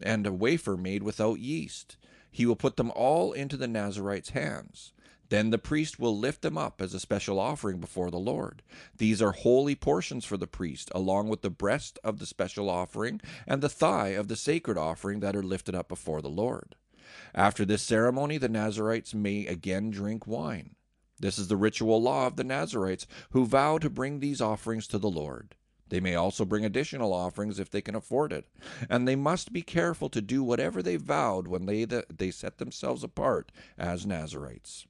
and 0.00 0.26
a 0.26 0.32
wafer 0.32 0.76
made 0.76 1.02
without 1.02 1.40
yeast. 1.40 1.96
He 2.30 2.46
will 2.46 2.56
put 2.56 2.76
them 2.76 2.90
all 2.94 3.32
into 3.32 3.56
the 3.56 3.68
Nazirite's 3.68 4.30
hands. 4.30 4.92
Then 5.30 5.50
the 5.50 5.58
priest 5.58 5.98
will 5.98 6.18
lift 6.18 6.42
them 6.42 6.58
up 6.58 6.82
as 6.82 6.92
a 6.92 7.00
special 7.00 7.38
offering 7.38 7.78
before 7.78 8.10
the 8.10 8.18
Lord. 8.18 8.62
These 8.98 9.22
are 9.22 9.32
holy 9.32 9.76
portions 9.76 10.24
for 10.24 10.36
the 10.36 10.48
priest, 10.48 10.90
along 10.92 11.28
with 11.28 11.42
the 11.42 11.50
breast 11.50 11.98
of 12.04 12.18
the 12.18 12.26
special 12.26 12.68
offering 12.68 13.20
and 13.46 13.62
the 13.62 13.68
thigh 13.68 14.08
of 14.08 14.26
the 14.26 14.36
sacred 14.36 14.76
offering 14.76 15.20
that 15.20 15.36
are 15.36 15.42
lifted 15.42 15.74
up 15.74 15.88
before 15.88 16.20
the 16.20 16.28
Lord. 16.28 16.74
After 17.32 17.64
this 17.64 17.82
ceremony, 17.82 18.38
the 18.38 18.48
Nazirites 18.48 19.14
may 19.14 19.46
again 19.46 19.90
drink 19.90 20.26
wine. 20.26 20.74
This 21.20 21.38
is 21.38 21.46
the 21.46 21.56
ritual 21.56 22.02
law 22.02 22.26
of 22.26 22.34
the 22.34 22.44
Nazirites 22.44 23.06
who 23.30 23.46
vow 23.46 23.78
to 23.78 23.88
bring 23.88 24.18
these 24.18 24.40
offerings 24.40 24.88
to 24.88 24.98
the 24.98 25.10
Lord. 25.10 25.54
They 25.90 26.00
may 26.00 26.16
also 26.16 26.44
bring 26.44 26.64
additional 26.64 27.12
offerings 27.12 27.60
if 27.60 27.70
they 27.70 27.82
can 27.82 27.94
afford 27.94 28.32
it, 28.32 28.48
and 28.88 29.06
they 29.06 29.16
must 29.16 29.52
be 29.52 29.62
careful 29.62 30.08
to 30.08 30.20
do 30.20 30.42
whatever 30.42 30.82
they 30.82 30.96
vowed 30.96 31.46
when 31.46 31.66
they, 31.66 31.84
they 31.84 32.30
set 32.30 32.58
themselves 32.58 33.04
apart 33.04 33.52
as 33.76 34.06
Nazirites. 34.06 34.86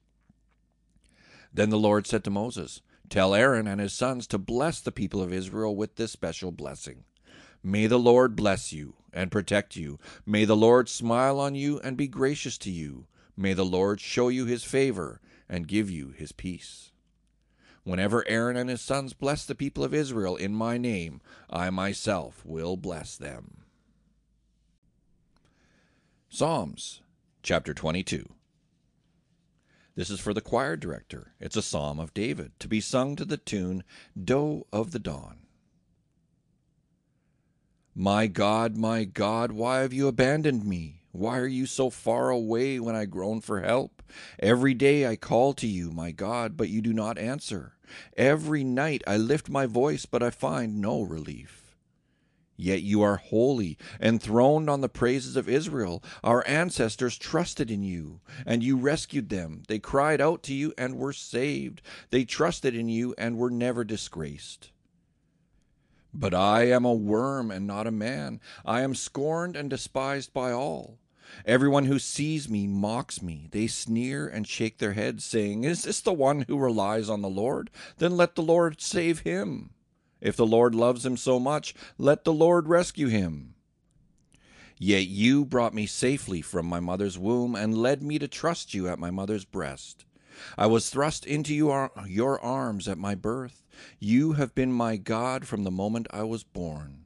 Then 1.53 1.69
the 1.69 1.77
Lord 1.77 2.07
said 2.07 2.23
to 2.23 2.29
Moses, 2.29 2.81
Tell 3.09 3.35
Aaron 3.35 3.67
and 3.67 3.81
his 3.81 3.93
sons 3.93 4.25
to 4.27 4.37
bless 4.37 4.79
the 4.79 4.91
people 4.91 5.21
of 5.21 5.33
Israel 5.33 5.75
with 5.75 5.95
this 5.95 6.11
special 6.11 6.51
blessing. 6.51 7.03
May 7.61 7.87
the 7.87 7.99
Lord 7.99 8.35
bless 8.35 8.71
you 8.71 8.95
and 9.13 9.31
protect 9.31 9.75
you. 9.75 9.99
May 10.25 10.45
the 10.45 10.55
Lord 10.55 10.87
smile 10.87 11.39
on 11.39 11.53
you 11.53 11.79
and 11.81 11.97
be 11.97 12.07
gracious 12.07 12.57
to 12.59 12.71
you. 12.71 13.07
May 13.35 13.53
the 13.53 13.65
Lord 13.65 13.99
show 13.99 14.29
you 14.29 14.45
his 14.45 14.63
favor 14.63 15.19
and 15.49 15.67
give 15.67 15.89
you 15.89 16.11
his 16.11 16.31
peace. 16.31 16.91
Whenever 17.83 18.27
Aaron 18.27 18.55
and 18.55 18.69
his 18.69 18.81
sons 18.81 19.13
bless 19.13 19.45
the 19.45 19.55
people 19.55 19.83
of 19.83 19.93
Israel 19.93 20.35
in 20.35 20.53
my 20.53 20.77
name, 20.77 21.19
I 21.49 21.69
myself 21.69 22.45
will 22.45 22.77
bless 22.77 23.17
them. 23.17 23.63
Psalms 26.29 27.01
chapter 27.43 27.73
22 27.73 28.29
this 29.95 30.09
is 30.09 30.19
for 30.19 30.33
the 30.33 30.41
choir 30.41 30.75
director. 30.75 31.33
It's 31.39 31.57
a 31.57 31.61
psalm 31.61 31.99
of 31.99 32.13
David 32.13 32.53
to 32.59 32.67
be 32.67 32.79
sung 32.79 33.15
to 33.17 33.25
the 33.25 33.37
tune 33.37 33.83
Doe 34.21 34.65
of 34.71 34.91
the 34.91 34.99
Dawn. 34.99 35.39
My 37.93 38.27
God, 38.27 38.77
my 38.77 39.03
God, 39.03 39.51
why 39.51 39.79
have 39.79 39.91
you 39.91 40.07
abandoned 40.07 40.63
me? 40.63 41.01
Why 41.11 41.37
are 41.39 41.47
you 41.47 41.65
so 41.65 41.89
far 41.89 42.29
away 42.29 42.79
when 42.79 42.95
I 42.95 43.03
groan 43.03 43.41
for 43.41 43.59
help? 43.59 44.01
Every 44.39 44.73
day 44.73 45.05
I 45.05 45.17
call 45.17 45.53
to 45.55 45.67
you, 45.67 45.91
my 45.91 46.11
God, 46.11 46.55
but 46.55 46.69
you 46.69 46.81
do 46.81 46.93
not 46.93 47.17
answer. 47.17 47.73
Every 48.15 48.63
night 48.63 49.03
I 49.05 49.17
lift 49.17 49.49
my 49.49 49.65
voice, 49.65 50.05
but 50.05 50.23
I 50.23 50.29
find 50.29 50.79
no 50.79 51.01
relief. 51.01 51.60
Yet 52.61 52.83
you 52.83 53.01
are 53.01 53.17
holy, 53.17 53.75
enthroned 53.99 54.69
on 54.69 54.81
the 54.81 54.87
praises 54.87 55.35
of 55.35 55.49
Israel. 55.49 56.03
Our 56.23 56.47
ancestors 56.47 57.17
trusted 57.17 57.71
in 57.71 57.81
you, 57.81 58.21
and 58.45 58.61
you 58.61 58.77
rescued 58.77 59.29
them. 59.29 59.63
They 59.67 59.79
cried 59.79 60.21
out 60.21 60.43
to 60.43 60.53
you 60.53 60.71
and 60.77 60.99
were 60.99 61.11
saved. 61.11 61.81
They 62.11 62.23
trusted 62.23 62.75
in 62.75 62.87
you 62.87 63.15
and 63.17 63.37
were 63.37 63.49
never 63.49 63.83
disgraced. 63.83 64.69
But 66.13 66.35
I 66.35 66.67
am 66.67 66.85
a 66.85 66.93
worm 66.93 67.49
and 67.49 67.65
not 67.65 67.87
a 67.87 67.91
man. 67.91 68.39
I 68.63 68.81
am 68.81 68.93
scorned 68.93 69.55
and 69.55 69.67
despised 69.67 70.31
by 70.31 70.51
all. 70.51 70.99
Everyone 71.47 71.85
who 71.85 71.97
sees 71.97 72.47
me 72.47 72.67
mocks 72.67 73.23
me. 73.23 73.47
They 73.49 73.65
sneer 73.65 74.27
and 74.27 74.47
shake 74.47 74.77
their 74.77 74.93
heads, 74.93 75.25
saying, 75.25 75.63
Is 75.63 75.81
this 75.81 75.99
the 75.99 76.13
one 76.13 76.45
who 76.47 76.59
relies 76.59 77.09
on 77.09 77.23
the 77.23 77.29
Lord? 77.29 77.71
Then 77.97 78.15
let 78.15 78.35
the 78.35 78.43
Lord 78.43 78.81
save 78.81 79.21
him. 79.21 79.71
If 80.21 80.37
the 80.37 80.45
Lord 80.45 80.75
loves 80.75 81.05
him 81.05 81.17
so 81.17 81.39
much, 81.39 81.73
let 81.97 82.23
the 82.23 82.33
Lord 82.33 82.67
rescue 82.67 83.07
him. 83.07 83.55
Yet 84.77 85.07
you 85.07 85.45
brought 85.45 85.73
me 85.73 85.85
safely 85.85 86.41
from 86.41 86.65
my 86.65 86.79
mother's 86.79 87.17
womb 87.17 87.55
and 87.55 87.77
led 87.77 88.01
me 88.01 88.17
to 88.19 88.27
trust 88.27 88.73
you 88.73 88.87
at 88.87 88.99
my 88.99 89.11
mother's 89.11 89.45
breast. 89.45 90.05
I 90.57 90.65
was 90.67 90.89
thrust 90.89 91.25
into 91.25 91.53
your, 91.53 91.91
your 92.07 92.39
arms 92.39 92.87
at 92.87 92.97
my 92.97 93.13
birth. 93.13 93.63
You 93.99 94.33
have 94.33 94.55
been 94.55 94.71
my 94.71 94.97
God 94.97 95.45
from 95.45 95.63
the 95.63 95.71
moment 95.71 96.07
I 96.11 96.23
was 96.23 96.43
born. 96.43 97.05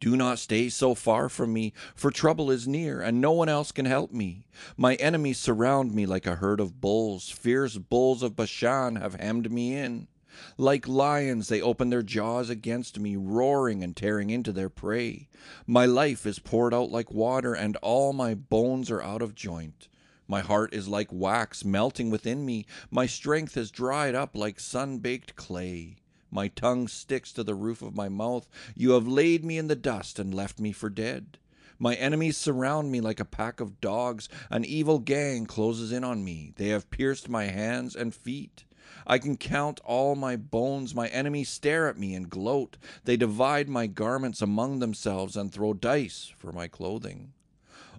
Do 0.00 0.16
not 0.16 0.38
stay 0.38 0.68
so 0.68 0.94
far 0.94 1.28
from 1.28 1.52
me, 1.52 1.72
for 1.94 2.10
trouble 2.10 2.50
is 2.50 2.68
near, 2.68 3.00
and 3.00 3.20
no 3.20 3.32
one 3.32 3.48
else 3.48 3.72
can 3.72 3.86
help 3.86 4.12
me. 4.12 4.46
My 4.76 4.96
enemies 4.96 5.38
surround 5.38 5.94
me 5.94 6.04
like 6.04 6.26
a 6.26 6.34
herd 6.36 6.60
of 6.60 6.80
bulls. 6.80 7.30
Fierce 7.30 7.78
bulls 7.78 8.22
of 8.22 8.36
Bashan 8.36 8.96
have 8.96 9.14
hemmed 9.14 9.50
me 9.50 9.74
in. 9.74 10.08
Like 10.56 10.88
lions, 10.88 11.48
they 11.48 11.60
open 11.60 11.90
their 11.90 12.02
jaws 12.02 12.50
against 12.50 12.98
me, 12.98 13.16
roaring 13.16 13.82
and 13.82 13.96
tearing 13.96 14.30
into 14.30 14.52
their 14.52 14.68
prey. 14.68 15.28
My 15.66 15.86
life 15.86 16.26
is 16.26 16.38
poured 16.38 16.74
out 16.74 16.90
like 16.90 17.12
water, 17.12 17.54
and 17.54 17.76
all 17.76 18.12
my 18.12 18.34
bones 18.34 18.90
are 18.90 19.02
out 19.02 19.22
of 19.22 19.34
joint. 19.34 19.88
My 20.26 20.40
heart 20.40 20.72
is 20.72 20.88
like 20.88 21.12
wax 21.12 21.64
melting 21.64 22.10
within 22.10 22.46
me. 22.46 22.66
My 22.90 23.06
strength 23.06 23.54
has 23.54 23.70
dried 23.70 24.14
up 24.14 24.34
like 24.34 24.58
sun 24.58 24.98
baked 24.98 25.36
clay. 25.36 25.98
My 26.30 26.48
tongue 26.48 26.88
sticks 26.88 27.32
to 27.34 27.44
the 27.44 27.54
roof 27.54 27.82
of 27.82 27.94
my 27.94 28.08
mouth. 28.08 28.48
You 28.74 28.92
have 28.92 29.06
laid 29.06 29.44
me 29.44 29.58
in 29.58 29.68
the 29.68 29.76
dust 29.76 30.18
and 30.18 30.34
left 30.34 30.58
me 30.58 30.72
for 30.72 30.90
dead. 30.90 31.38
My 31.78 31.94
enemies 31.94 32.36
surround 32.36 32.90
me 32.90 33.00
like 33.00 33.20
a 33.20 33.24
pack 33.24 33.60
of 33.60 33.80
dogs. 33.80 34.28
An 34.50 34.64
evil 34.64 34.98
gang 34.98 35.46
closes 35.46 35.92
in 35.92 36.04
on 36.04 36.24
me. 36.24 36.52
They 36.56 36.68
have 36.68 36.90
pierced 36.90 37.28
my 37.28 37.44
hands 37.44 37.94
and 37.94 38.14
feet. 38.14 38.64
I 39.06 39.18
can 39.18 39.36
count 39.36 39.80
all 39.84 40.14
my 40.14 40.36
bones. 40.36 40.94
My 40.94 41.08
enemies 41.08 41.48
stare 41.48 41.88
at 41.88 41.98
me 41.98 42.14
and 42.14 42.28
gloat. 42.28 42.76
They 43.04 43.16
divide 43.16 43.68
my 43.68 43.86
garments 43.86 44.42
among 44.42 44.78
themselves 44.78 45.36
and 45.36 45.52
throw 45.52 45.74
dice 45.74 46.32
for 46.36 46.52
my 46.52 46.68
clothing. 46.68 47.32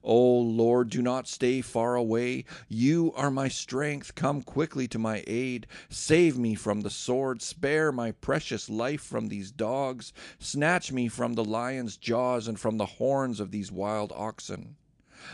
O 0.07 0.37
Lord, 0.37 0.91
do 0.91 1.01
not 1.01 1.27
stay 1.27 1.61
far 1.61 1.95
away. 1.95 2.45
You 2.69 3.11
are 3.15 3.31
my 3.31 3.47
strength. 3.47 4.13
Come 4.13 4.43
quickly 4.43 4.87
to 4.89 4.99
my 4.99 5.23
aid. 5.25 5.65
Save 5.89 6.37
me 6.37 6.53
from 6.53 6.81
the 6.81 6.91
sword. 6.91 7.41
Spare 7.41 7.91
my 7.91 8.11
precious 8.11 8.69
life 8.69 9.01
from 9.01 9.29
these 9.29 9.51
dogs. 9.51 10.13
Snatch 10.37 10.91
me 10.91 11.07
from 11.07 11.33
the 11.33 11.43
lion's 11.43 11.97
jaws 11.97 12.47
and 12.47 12.59
from 12.59 12.77
the 12.77 12.85
horns 12.85 13.39
of 13.39 13.49
these 13.49 13.71
wild 13.71 14.13
oxen. 14.15 14.75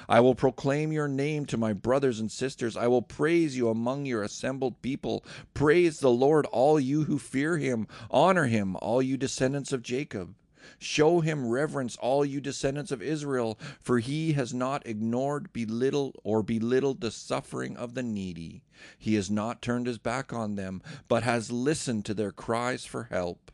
I 0.08 0.20
will 0.20 0.36
proclaim 0.36 0.92
your 0.92 1.08
name 1.08 1.46
to 1.48 1.58
my 1.58 1.74
brothers 1.74 2.20
and 2.20 2.32
sisters. 2.32 2.78
I 2.78 2.88
will 2.88 3.02
praise 3.02 3.58
you 3.58 3.70
among 3.70 4.06
your 4.06 4.24
assembled 4.24 4.82
people. 4.82 5.26
Praise 5.54 6.00
the 6.00 6.12
Lord, 6.12 6.46
all 6.48 6.80
you 6.80 7.06
who 7.06 7.18
fear 7.20 7.58
him. 7.58 7.88
Honor 8.10 8.46
him, 8.46 8.76
all 8.82 9.02
you 9.02 9.18
descendants 9.18 9.72
of 9.72 9.84
Jacob. 9.84 10.36
Show 10.80 11.20
him 11.20 11.50
reverence, 11.50 11.96
all 11.98 12.26
you 12.26 12.42
descendants 12.42 12.92
of 12.92 13.02
Israel, 13.02 13.60
for 13.82 14.00
he 14.00 14.34
has 14.34 14.54
not 14.54 14.86
ignored, 14.86 15.52
belittled, 15.54 16.18
or 16.24 16.44
belittled 16.44 17.02
the 17.02 17.12
suffering 17.12 17.78
of 17.78 17.94
the 17.94 18.04
needy. 18.04 18.64
He 18.98 19.16
has 19.16 19.30
not 19.30 19.62
turned 19.62 19.88
his 19.88 19.98
back 19.98 20.34
on 20.34 20.56
them, 20.56 20.82
but 21.08 21.24
has 21.24 21.52
listened 21.52 22.06
to 22.06 22.14
their 22.14 22.32
cries 22.32 22.86
for 22.86 23.06
help. 23.06 23.52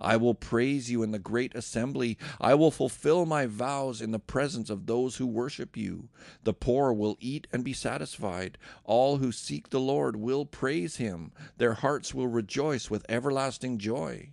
I 0.00 0.16
will 0.16 0.34
praise 0.34 0.90
you 0.90 1.02
in 1.02 1.10
the 1.10 1.18
great 1.18 1.54
assembly. 1.54 2.18
I 2.40 2.54
will 2.54 2.70
fulfill 2.70 3.26
my 3.26 3.46
vows 3.46 4.00
in 4.00 4.10
the 4.10 4.18
presence 4.18 4.70
of 4.70 4.86
those 4.86 5.16
who 5.16 5.26
worship 5.26 5.76
you. 5.76 6.08
The 6.44 6.54
poor 6.54 6.92
will 6.92 7.16
eat 7.20 7.46
and 7.52 7.64
be 7.64 7.72
satisfied. 7.72 8.58
All 8.84 9.18
who 9.18 9.32
seek 9.32 9.70
the 9.70 9.80
Lord 9.80 10.16
will 10.16 10.44
praise 10.44 10.96
him. 10.96 11.32
Their 11.58 11.74
hearts 11.74 12.14
will 12.14 12.28
rejoice 12.28 12.90
with 12.90 13.06
everlasting 13.08 13.78
joy. 13.78 14.30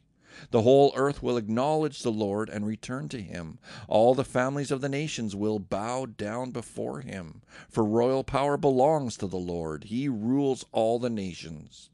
The 0.51 0.61
whole 0.61 0.93
earth 0.95 1.21
will 1.21 1.37
acknowledge 1.37 2.01
the 2.01 2.11
Lord 2.11 2.49
and 2.49 2.65
return 2.65 3.09
to 3.09 3.21
him. 3.21 3.59
All 3.87 4.15
the 4.15 4.23
families 4.23 4.71
of 4.71 4.79
the 4.79 4.87
nations 4.87 5.35
will 5.35 5.59
bow 5.59 6.05
down 6.05 6.51
before 6.51 7.01
him. 7.01 7.41
For 7.67 7.83
royal 7.83 8.23
power 8.23 8.55
belongs 8.55 9.17
to 9.17 9.27
the 9.27 9.37
Lord, 9.37 9.85
he 9.85 10.07
rules 10.07 10.65
all 10.71 10.99
the 10.99 11.09
nations. 11.09 11.89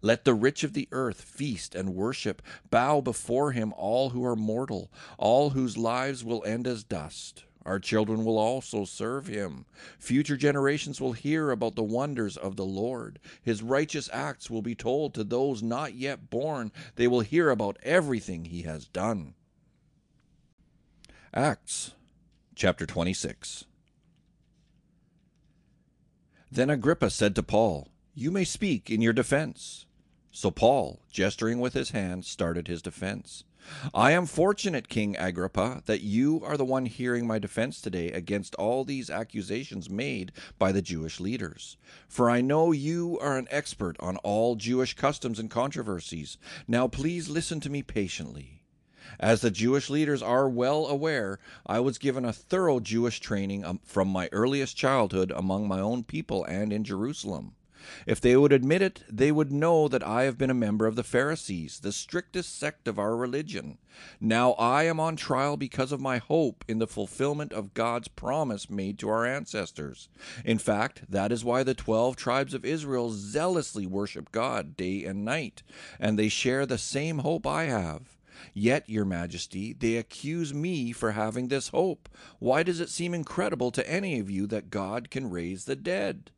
Let 0.00 0.24
the 0.24 0.34
rich 0.34 0.64
of 0.64 0.72
the 0.72 0.88
earth 0.92 1.22
feast 1.22 1.74
and 1.74 1.94
worship, 1.94 2.42
bow 2.70 3.00
before 3.00 3.52
him 3.52 3.72
all 3.76 4.10
who 4.10 4.24
are 4.24 4.36
mortal, 4.36 4.90
all 5.18 5.50
whose 5.50 5.76
lives 5.76 6.24
will 6.24 6.44
end 6.44 6.66
as 6.66 6.84
dust. 6.84 7.44
Our 7.64 7.78
children 7.78 8.24
will 8.24 8.38
also 8.38 8.84
serve 8.84 9.28
him. 9.28 9.66
Future 9.98 10.36
generations 10.36 11.00
will 11.00 11.12
hear 11.12 11.50
about 11.50 11.76
the 11.76 11.82
wonders 11.82 12.36
of 12.36 12.56
the 12.56 12.64
Lord. 12.64 13.20
His 13.40 13.62
righteous 13.62 14.10
acts 14.12 14.50
will 14.50 14.62
be 14.62 14.74
told 14.74 15.14
to 15.14 15.22
those 15.22 15.62
not 15.62 15.94
yet 15.94 16.28
born. 16.28 16.72
They 16.96 17.06
will 17.06 17.20
hear 17.20 17.50
about 17.50 17.78
everything 17.84 18.46
he 18.46 18.62
has 18.62 18.86
done. 18.86 19.34
Acts 21.32 21.92
chapter 22.56 22.84
26. 22.84 23.64
Then 26.50 26.68
Agrippa 26.68 27.10
said 27.10 27.34
to 27.36 27.42
Paul, 27.42 27.91
You 28.14 28.30
may 28.30 28.44
speak 28.44 28.90
in 28.90 29.00
your 29.00 29.14
defense. 29.14 29.86
So 30.30 30.50
Paul, 30.50 31.00
gesturing 31.10 31.60
with 31.60 31.72
his 31.72 31.92
hand, 31.92 32.26
started 32.26 32.68
his 32.68 32.82
defense. 32.82 33.44
I 33.94 34.10
am 34.10 34.26
fortunate, 34.26 34.90
King 34.90 35.16
Agrippa, 35.16 35.82
that 35.86 36.02
you 36.02 36.42
are 36.44 36.58
the 36.58 36.64
one 36.64 36.84
hearing 36.84 37.26
my 37.26 37.38
defense 37.38 37.80
today 37.80 38.12
against 38.12 38.54
all 38.56 38.84
these 38.84 39.08
accusations 39.08 39.88
made 39.88 40.30
by 40.58 40.72
the 40.72 40.82
Jewish 40.82 41.20
leaders. 41.20 41.78
For 42.06 42.28
I 42.28 42.42
know 42.42 42.70
you 42.70 43.18
are 43.18 43.38
an 43.38 43.48
expert 43.50 43.96
on 43.98 44.18
all 44.18 44.56
Jewish 44.56 44.92
customs 44.92 45.38
and 45.38 45.48
controversies. 45.48 46.36
Now 46.68 46.88
please 46.88 47.30
listen 47.30 47.60
to 47.60 47.70
me 47.70 47.82
patiently. 47.82 48.62
As 49.18 49.40
the 49.40 49.50
Jewish 49.50 49.88
leaders 49.88 50.20
are 50.20 50.50
well 50.50 50.86
aware, 50.86 51.38
I 51.64 51.80
was 51.80 51.96
given 51.96 52.26
a 52.26 52.32
thorough 52.34 52.78
Jewish 52.78 53.20
training 53.20 53.64
um, 53.64 53.80
from 53.82 54.08
my 54.08 54.28
earliest 54.32 54.76
childhood 54.76 55.32
among 55.34 55.66
my 55.66 55.80
own 55.80 56.04
people 56.04 56.44
and 56.44 56.74
in 56.74 56.84
Jerusalem. 56.84 57.54
If 58.06 58.20
they 58.20 58.36
would 58.36 58.52
admit 58.52 58.82
it, 58.82 59.02
they 59.08 59.32
would 59.32 59.52
know 59.52 59.88
that 59.88 60.06
I 60.06 60.24
have 60.24 60.38
been 60.38 60.50
a 60.50 60.54
member 60.54 60.86
of 60.86 60.96
the 60.96 61.02
Pharisees, 61.02 61.80
the 61.80 61.92
strictest 61.92 62.58
sect 62.58 62.86
of 62.86 62.98
our 62.98 63.16
religion. 63.16 63.78
Now 64.20 64.52
I 64.52 64.84
am 64.84 65.00
on 65.00 65.16
trial 65.16 65.56
because 65.56 65.92
of 65.92 66.00
my 66.00 66.18
hope 66.18 66.64
in 66.68 66.78
the 66.78 66.86
fulfillment 66.86 67.52
of 67.52 67.74
God's 67.74 68.08
promise 68.08 68.70
made 68.70 68.98
to 69.00 69.08
our 69.08 69.26
ancestors. 69.26 70.08
In 70.44 70.58
fact, 70.58 71.02
that 71.08 71.32
is 71.32 71.44
why 71.44 71.62
the 71.62 71.74
twelve 71.74 72.16
tribes 72.16 72.54
of 72.54 72.64
Israel 72.64 73.10
zealously 73.10 73.86
worship 73.86 74.32
God 74.32 74.76
day 74.76 75.04
and 75.04 75.24
night, 75.24 75.62
and 76.00 76.18
they 76.18 76.28
share 76.28 76.66
the 76.66 76.78
same 76.78 77.18
hope 77.18 77.46
I 77.46 77.64
have. 77.64 78.16
Yet, 78.54 78.88
Your 78.88 79.04
Majesty, 79.04 79.72
they 79.72 79.96
accuse 79.96 80.52
me 80.52 80.90
for 80.92 81.12
having 81.12 81.48
this 81.48 81.68
hope. 81.68 82.08
Why 82.38 82.62
does 82.62 82.80
it 82.80 82.88
seem 82.88 83.14
incredible 83.14 83.70
to 83.70 83.88
any 83.88 84.18
of 84.18 84.30
you 84.30 84.46
that 84.48 84.70
God 84.70 85.10
can 85.10 85.30
raise 85.30 85.64
the 85.64 85.76
dead? 85.76 86.30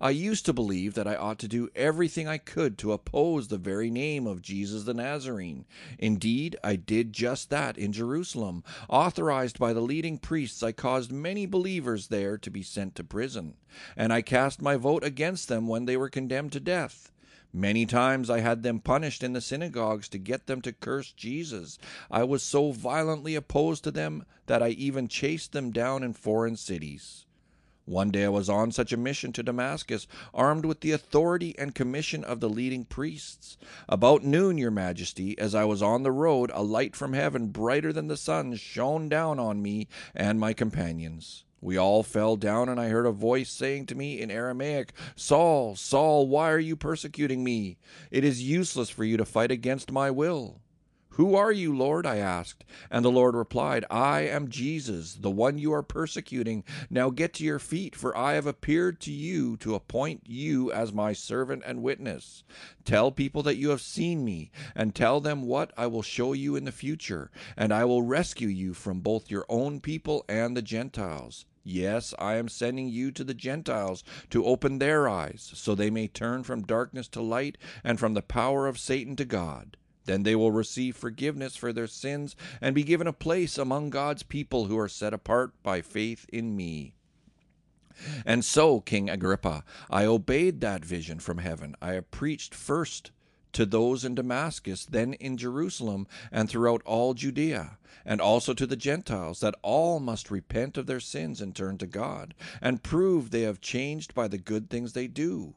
I 0.00 0.10
used 0.10 0.44
to 0.46 0.52
believe 0.52 0.94
that 0.94 1.06
I 1.06 1.16
ought 1.16 1.38
to 1.40 1.48
do 1.48 1.70
everything 1.74 2.28
I 2.28 2.38
could 2.38 2.76
to 2.78 2.92
oppose 2.92 3.48
the 3.48 3.58
very 3.58 3.90
name 3.90 4.26
of 4.26 4.42
Jesus 4.42 4.84
the 4.84 4.94
Nazarene. 4.94 5.64
Indeed, 5.98 6.56
I 6.62 6.76
did 6.76 7.12
just 7.12 7.50
that 7.50 7.78
in 7.78 7.92
Jerusalem. 7.92 8.62
Authorized 8.88 9.58
by 9.58 9.72
the 9.72 9.80
leading 9.80 10.18
priests, 10.18 10.62
I 10.62 10.72
caused 10.72 11.12
many 11.12 11.46
believers 11.46 12.08
there 12.08 12.38
to 12.38 12.50
be 12.50 12.62
sent 12.62 12.94
to 12.96 13.04
prison, 13.04 13.54
and 13.96 14.12
I 14.12 14.22
cast 14.22 14.62
my 14.62 14.76
vote 14.76 15.04
against 15.04 15.48
them 15.48 15.66
when 15.66 15.84
they 15.84 15.96
were 15.96 16.10
condemned 16.10 16.52
to 16.52 16.60
death. 16.60 17.10
Many 17.52 17.86
times 17.86 18.28
I 18.28 18.40
had 18.40 18.62
them 18.62 18.80
punished 18.80 19.22
in 19.22 19.32
the 19.32 19.40
synagogues 19.40 20.08
to 20.10 20.18
get 20.18 20.46
them 20.46 20.60
to 20.62 20.72
curse 20.72 21.12
Jesus. 21.12 21.78
I 22.10 22.22
was 22.22 22.42
so 22.42 22.72
violently 22.72 23.34
opposed 23.34 23.84
to 23.84 23.90
them 23.90 24.26
that 24.46 24.62
I 24.62 24.70
even 24.70 25.08
chased 25.08 25.52
them 25.52 25.70
down 25.70 26.02
in 26.02 26.12
foreign 26.12 26.56
cities. 26.56 27.25
One 27.86 28.10
day 28.10 28.24
I 28.24 28.30
was 28.30 28.48
on 28.48 28.72
such 28.72 28.92
a 28.92 28.96
mission 28.96 29.32
to 29.32 29.44
Damascus, 29.44 30.08
armed 30.34 30.64
with 30.64 30.80
the 30.80 30.90
authority 30.90 31.56
and 31.56 31.72
commission 31.72 32.24
of 32.24 32.40
the 32.40 32.48
leading 32.48 32.84
priests. 32.84 33.56
About 33.88 34.24
noon, 34.24 34.58
your 34.58 34.72
majesty, 34.72 35.38
as 35.38 35.54
I 35.54 35.64
was 35.66 35.82
on 35.82 36.02
the 36.02 36.10
road, 36.10 36.50
a 36.52 36.64
light 36.64 36.96
from 36.96 37.12
heaven, 37.12 37.46
brighter 37.46 37.92
than 37.92 38.08
the 38.08 38.16
sun, 38.16 38.56
shone 38.56 39.08
down 39.08 39.38
on 39.38 39.62
me 39.62 39.86
and 40.16 40.40
my 40.40 40.52
companions. 40.52 41.44
We 41.60 41.76
all 41.76 42.02
fell 42.02 42.36
down, 42.36 42.68
and 42.68 42.80
I 42.80 42.88
heard 42.88 43.06
a 43.06 43.12
voice 43.12 43.50
saying 43.50 43.86
to 43.86 43.94
me 43.94 44.20
in 44.20 44.32
Aramaic, 44.32 44.92
Saul, 45.14 45.76
Saul, 45.76 46.26
why 46.26 46.50
are 46.50 46.58
you 46.58 46.74
persecuting 46.74 47.44
me? 47.44 47.78
It 48.10 48.24
is 48.24 48.42
useless 48.42 48.90
for 48.90 49.04
you 49.04 49.16
to 49.16 49.24
fight 49.24 49.52
against 49.52 49.92
my 49.92 50.10
will. 50.10 50.60
Who 51.16 51.34
are 51.34 51.50
you, 51.50 51.74
Lord? 51.74 52.04
I 52.04 52.18
asked. 52.18 52.62
And 52.90 53.02
the 53.02 53.10
Lord 53.10 53.34
replied, 53.34 53.86
I 53.90 54.20
am 54.20 54.50
Jesus, 54.50 55.14
the 55.14 55.30
one 55.30 55.56
you 55.56 55.72
are 55.72 55.82
persecuting. 55.82 56.62
Now 56.90 57.08
get 57.08 57.32
to 57.34 57.44
your 57.44 57.58
feet, 57.58 57.96
for 57.96 58.14
I 58.14 58.34
have 58.34 58.46
appeared 58.46 59.00
to 59.00 59.10
you 59.10 59.56
to 59.58 59.74
appoint 59.74 60.24
you 60.26 60.70
as 60.70 60.92
my 60.92 61.14
servant 61.14 61.62
and 61.64 61.82
witness. 61.82 62.44
Tell 62.84 63.10
people 63.10 63.42
that 63.44 63.56
you 63.56 63.70
have 63.70 63.80
seen 63.80 64.26
me, 64.26 64.50
and 64.74 64.94
tell 64.94 65.22
them 65.22 65.40
what 65.40 65.72
I 65.74 65.86
will 65.86 66.02
show 66.02 66.34
you 66.34 66.54
in 66.54 66.66
the 66.66 66.70
future, 66.70 67.30
and 67.56 67.72
I 67.72 67.86
will 67.86 68.02
rescue 68.02 68.48
you 68.48 68.74
from 68.74 69.00
both 69.00 69.30
your 69.30 69.46
own 69.48 69.80
people 69.80 70.22
and 70.28 70.54
the 70.54 70.60
Gentiles. 70.60 71.46
Yes, 71.64 72.12
I 72.18 72.34
am 72.34 72.50
sending 72.50 72.90
you 72.90 73.10
to 73.12 73.24
the 73.24 73.32
Gentiles 73.32 74.04
to 74.28 74.44
open 74.44 74.80
their 74.80 75.08
eyes, 75.08 75.50
so 75.54 75.74
they 75.74 75.88
may 75.88 76.08
turn 76.08 76.42
from 76.44 76.66
darkness 76.66 77.08
to 77.08 77.22
light 77.22 77.56
and 77.82 77.98
from 77.98 78.12
the 78.12 78.20
power 78.20 78.66
of 78.66 78.78
Satan 78.78 79.16
to 79.16 79.24
God 79.24 79.78
then 80.06 80.22
they 80.22 80.34
will 80.34 80.52
receive 80.52 80.96
forgiveness 80.96 81.56
for 81.56 81.72
their 81.72 81.86
sins 81.86 82.34
and 82.60 82.74
be 82.74 82.82
given 82.82 83.06
a 83.06 83.12
place 83.12 83.58
among 83.58 83.90
God's 83.90 84.22
people 84.22 84.66
who 84.66 84.78
are 84.78 84.88
set 84.88 85.12
apart 85.12 85.52
by 85.62 85.80
faith 85.80 86.26
in 86.32 86.56
me. 86.56 86.94
And 88.24 88.44
so, 88.44 88.80
King 88.80 89.08
Agrippa, 89.08 89.64
I 89.90 90.04
obeyed 90.04 90.60
that 90.60 90.84
vision 90.84 91.18
from 91.18 91.38
heaven. 91.38 91.76
I 91.80 91.98
preached 92.00 92.54
first 92.54 93.10
to 93.52 93.64
those 93.64 94.04
in 94.04 94.14
Damascus, 94.14 94.84
then 94.84 95.14
in 95.14 95.38
Jerusalem, 95.38 96.06
and 96.30 96.48
throughout 96.48 96.82
all 96.84 97.14
Judea, 97.14 97.78
and 98.04 98.20
also 98.20 98.52
to 98.52 98.66
the 98.66 98.76
Gentiles, 98.76 99.40
that 99.40 99.54
all 99.62 99.98
must 99.98 100.30
repent 100.30 100.76
of 100.76 100.86
their 100.86 101.00
sins 101.00 101.40
and 101.40 101.56
turn 101.56 101.78
to 101.78 101.86
God, 101.86 102.34
and 102.60 102.82
prove 102.82 103.30
they 103.30 103.42
have 103.42 103.62
changed 103.62 104.14
by 104.14 104.28
the 104.28 104.36
good 104.36 104.68
things 104.68 104.92
they 104.92 105.06
do. 105.06 105.54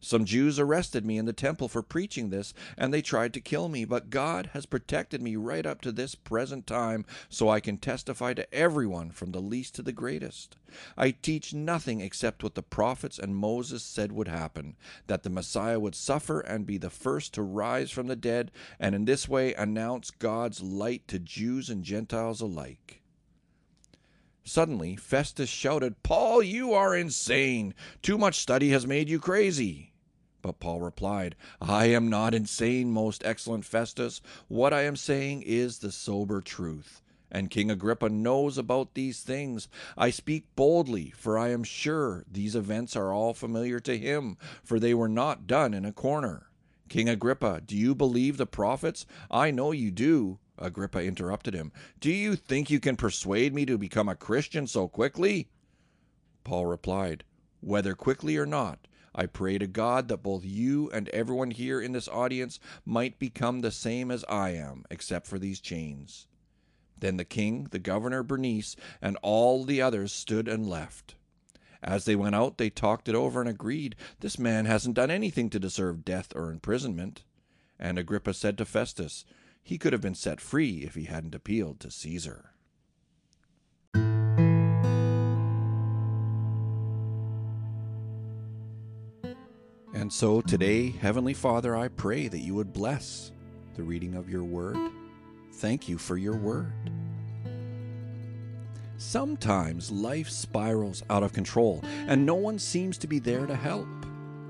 Some 0.00 0.24
Jews 0.24 0.58
arrested 0.58 1.04
me 1.04 1.18
in 1.18 1.26
the 1.26 1.32
temple 1.32 1.68
for 1.68 1.82
preaching 1.82 2.30
this, 2.30 2.54
and 2.76 2.92
they 2.92 3.02
tried 3.02 3.32
to 3.34 3.40
kill 3.40 3.68
me, 3.68 3.84
but 3.84 4.10
God 4.10 4.50
has 4.52 4.66
protected 4.66 5.22
me 5.22 5.36
right 5.36 5.66
up 5.66 5.80
to 5.82 5.92
this 5.92 6.14
present 6.14 6.66
time, 6.66 7.04
so 7.28 7.48
I 7.48 7.60
can 7.60 7.78
testify 7.78 8.34
to 8.34 8.54
everyone 8.54 9.10
from 9.10 9.32
the 9.32 9.40
least 9.40 9.74
to 9.76 9.82
the 9.82 9.92
greatest. 9.92 10.56
I 10.96 11.10
teach 11.10 11.52
nothing 11.52 12.00
except 12.00 12.42
what 12.42 12.54
the 12.54 12.62
prophets 12.62 13.18
and 13.18 13.36
Moses 13.36 13.82
said 13.82 14.12
would 14.12 14.28
happen 14.28 14.76
that 15.06 15.22
the 15.22 15.30
Messiah 15.30 15.78
would 15.78 15.94
suffer 15.94 16.40
and 16.40 16.66
be 16.66 16.78
the 16.78 16.90
first 16.90 17.34
to 17.34 17.42
rise 17.42 17.90
from 17.90 18.06
the 18.06 18.16
dead, 18.16 18.50
and 18.80 18.94
in 18.94 19.04
this 19.04 19.28
way 19.28 19.54
announce 19.54 20.10
God's 20.10 20.62
light 20.62 21.06
to 21.08 21.18
Jews 21.18 21.68
and 21.68 21.84
Gentiles 21.84 22.40
alike. 22.40 23.01
Suddenly, 24.44 24.96
Festus 24.96 25.48
shouted, 25.48 26.02
Paul, 26.02 26.42
you 26.42 26.72
are 26.72 26.96
insane! 26.96 27.74
Too 28.02 28.18
much 28.18 28.40
study 28.40 28.70
has 28.70 28.86
made 28.86 29.08
you 29.08 29.20
crazy! 29.20 29.92
But 30.42 30.58
Paul 30.58 30.80
replied, 30.80 31.36
I 31.60 31.86
am 31.86 32.10
not 32.10 32.34
insane, 32.34 32.90
most 32.90 33.24
excellent 33.24 33.64
Festus. 33.64 34.20
What 34.48 34.72
I 34.72 34.82
am 34.82 34.96
saying 34.96 35.42
is 35.42 35.78
the 35.78 35.92
sober 35.92 36.40
truth. 36.40 37.00
And 37.30 37.48
King 37.48 37.70
Agrippa 37.70 38.08
knows 38.08 38.58
about 38.58 38.94
these 38.94 39.20
things. 39.22 39.68
I 39.96 40.10
speak 40.10 40.44
boldly, 40.56 41.12
for 41.16 41.38
I 41.38 41.50
am 41.50 41.62
sure 41.62 42.24
these 42.30 42.56
events 42.56 42.96
are 42.96 43.12
all 43.12 43.34
familiar 43.34 43.78
to 43.80 43.96
him, 43.96 44.36
for 44.64 44.80
they 44.80 44.92
were 44.92 45.08
not 45.08 45.46
done 45.46 45.72
in 45.72 45.84
a 45.84 45.92
corner. 45.92 46.50
King 46.88 47.08
Agrippa, 47.08 47.62
do 47.64 47.76
you 47.76 47.94
believe 47.94 48.36
the 48.36 48.44
prophets? 48.44 49.06
I 49.30 49.50
know 49.50 49.70
you 49.70 49.90
do. 49.90 50.40
Agrippa 50.62 51.04
interrupted 51.04 51.54
him. 51.54 51.72
Do 52.00 52.10
you 52.10 52.36
think 52.36 52.70
you 52.70 52.80
can 52.80 52.96
persuade 52.96 53.54
me 53.54 53.66
to 53.66 53.76
become 53.76 54.08
a 54.08 54.14
Christian 54.14 54.66
so 54.66 54.88
quickly? 54.88 55.48
Paul 56.44 56.66
replied, 56.66 57.24
Whether 57.60 57.94
quickly 57.94 58.36
or 58.36 58.46
not, 58.46 58.86
I 59.14 59.26
pray 59.26 59.58
to 59.58 59.66
God 59.66 60.08
that 60.08 60.22
both 60.22 60.44
you 60.44 60.90
and 60.90 61.08
everyone 61.10 61.50
here 61.50 61.80
in 61.80 61.92
this 61.92 62.08
audience 62.08 62.58
might 62.86 63.18
become 63.18 63.60
the 63.60 63.70
same 63.70 64.10
as 64.10 64.24
I 64.28 64.50
am, 64.50 64.84
except 64.90 65.26
for 65.26 65.38
these 65.38 65.60
chains. 65.60 66.28
Then 66.98 67.16
the 67.16 67.24
king, 67.24 67.66
the 67.70 67.78
governor 67.78 68.22
Bernice, 68.22 68.76
and 69.02 69.18
all 69.22 69.64
the 69.64 69.82
others 69.82 70.12
stood 70.12 70.48
and 70.48 70.66
left. 70.66 71.16
As 71.82 72.04
they 72.04 72.14
went 72.14 72.36
out, 72.36 72.58
they 72.58 72.70
talked 72.70 73.08
it 73.08 73.14
over 73.14 73.40
and 73.40 73.50
agreed, 73.50 73.96
This 74.20 74.38
man 74.38 74.66
hasn't 74.66 74.94
done 74.94 75.10
anything 75.10 75.50
to 75.50 75.58
deserve 75.58 76.04
death 76.04 76.32
or 76.34 76.50
imprisonment. 76.50 77.24
And 77.78 77.98
Agrippa 77.98 78.34
said 78.34 78.56
to 78.58 78.64
Festus, 78.64 79.24
he 79.62 79.78
could 79.78 79.92
have 79.92 80.02
been 80.02 80.14
set 80.14 80.40
free 80.40 80.82
if 80.84 80.94
he 80.94 81.04
hadn't 81.04 81.34
appealed 81.34 81.80
to 81.80 81.90
Caesar. 81.90 82.50
And 89.94 90.12
so 90.12 90.40
today, 90.40 90.90
Heavenly 90.90 91.34
Father, 91.34 91.76
I 91.76 91.88
pray 91.88 92.26
that 92.26 92.40
you 92.40 92.54
would 92.54 92.72
bless 92.72 93.30
the 93.76 93.82
reading 93.82 94.14
of 94.14 94.28
your 94.28 94.42
word. 94.42 94.76
Thank 95.54 95.88
you 95.88 95.96
for 95.96 96.16
your 96.16 96.36
word. 96.36 96.72
Sometimes 98.96 99.90
life 99.90 100.28
spirals 100.28 101.02
out 101.10 101.22
of 101.22 101.32
control, 101.32 101.84
and 101.84 102.24
no 102.24 102.34
one 102.34 102.58
seems 102.58 102.98
to 102.98 103.06
be 103.06 103.18
there 103.18 103.46
to 103.46 103.54
help. 103.54 103.86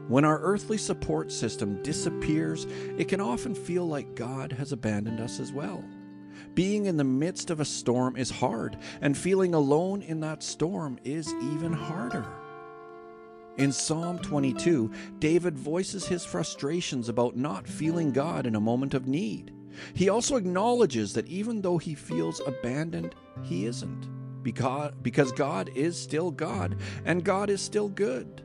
When 0.08 0.24
our 0.24 0.40
earthly 0.40 0.78
support 0.78 1.30
system 1.30 1.82
disappears, 1.82 2.66
it 2.98 3.08
can 3.08 3.20
often 3.20 3.54
feel 3.54 3.86
like 3.86 4.14
God 4.14 4.52
has 4.52 4.72
abandoned 4.72 5.20
us 5.20 5.40
as 5.40 5.52
well. 5.52 5.82
Being 6.54 6.86
in 6.86 6.96
the 6.96 7.04
midst 7.04 7.50
of 7.50 7.60
a 7.60 7.64
storm 7.64 8.16
is 8.16 8.30
hard, 8.30 8.76
and 9.00 9.16
feeling 9.16 9.54
alone 9.54 10.02
in 10.02 10.20
that 10.20 10.42
storm 10.42 10.98
is 11.04 11.32
even 11.52 11.72
harder. 11.72 12.26
In 13.58 13.70
Psalm 13.70 14.18
22, 14.18 14.90
David 15.18 15.58
voices 15.58 16.06
his 16.06 16.24
frustrations 16.24 17.08
about 17.08 17.36
not 17.36 17.68
feeling 17.68 18.10
God 18.10 18.46
in 18.46 18.54
a 18.54 18.60
moment 18.60 18.94
of 18.94 19.06
need. 19.06 19.52
He 19.94 20.08
also 20.08 20.36
acknowledges 20.36 21.14
that 21.14 21.28
even 21.28 21.62
though 21.62 21.78
he 21.78 21.94
feels 21.94 22.40
abandoned, 22.46 23.14
he 23.42 23.66
isn't, 23.66 24.08
because, 24.42 25.32
God 25.32 25.70
is 25.74 25.98
still 25.98 26.30
God, 26.30 26.76
and 27.04 27.24
God 27.24 27.50
is 27.50 27.60
still 27.60 27.88
good. 27.88 28.42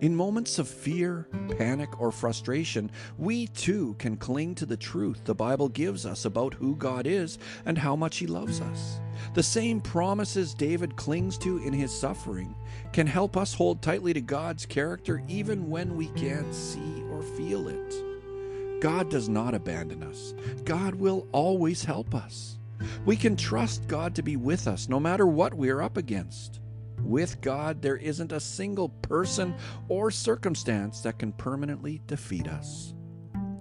In 0.00 0.14
moments 0.14 0.60
of 0.60 0.68
fear, 0.68 1.26
panic, 1.58 2.00
or 2.00 2.12
frustration, 2.12 2.88
we 3.16 3.48
too 3.48 3.96
can 3.98 4.16
cling 4.16 4.54
to 4.54 4.66
the 4.66 4.76
truth 4.76 5.24
the 5.24 5.34
Bible 5.34 5.68
gives 5.68 6.06
us 6.06 6.24
about 6.24 6.54
who 6.54 6.76
God 6.76 7.04
is 7.04 7.36
and 7.66 7.76
how 7.76 7.96
much 7.96 8.18
He 8.18 8.28
loves 8.28 8.60
us. 8.60 9.00
The 9.34 9.42
same 9.42 9.80
promises 9.80 10.54
David 10.54 10.94
clings 10.94 11.36
to 11.38 11.58
in 11.58 11.72
his 11.72 11.92
suffering 11.92 12.54
can 12.92 13.08
help 13.08 13.36
us 13.36 13.52
hold 13.52 13.82
tightly 13.82 14.12
to 14.12 14.20
God's 14.20 14.64
character 14.66 15.20
even 15.26 15.68
when 15.68 15.96
we 15.96 16.06
can't 16.10 16.54
see 16.54 17.02
or 17.10 17.20
feel 17.22 17.66
it. 17.66 18.80
God 18.80 19.10
does 19.10 19.28
not 19.28 19.54
abandon 19.54 20.04
us, 20.04 20.32
God 20.64 20.94
will 20.94 21.26
always 21.32 21.84
help 21.84 22.14
us. 22.14 22.58
We 23.04 23.16
can 23.16 23.34
trust 23.34 23.88
God 23.88 24.14
to 24.14 24.22
be 24.22 24.36
with 24.36 24.68
us 24.68 24.88
no 24.88 25.00
matter 25.00 25.26
what 25.26 25.54
we're 25.54 25.82
up 25.82 25.96
against. 25.96 26.57
With 27.02 27.40
God, 27.40 27.80
there 27.80 27.96
isn't 27.96 28.32
a 28.32 28.40
single 28.40 28.88
person 28.88 29.54
or 29.88 30.10
circumstance 30.10 31.00
that 31.00 31.18
can 31.18 31.32
permanently 31.32 32.02
defeat 32.06 32.48
us. 32.48 32.94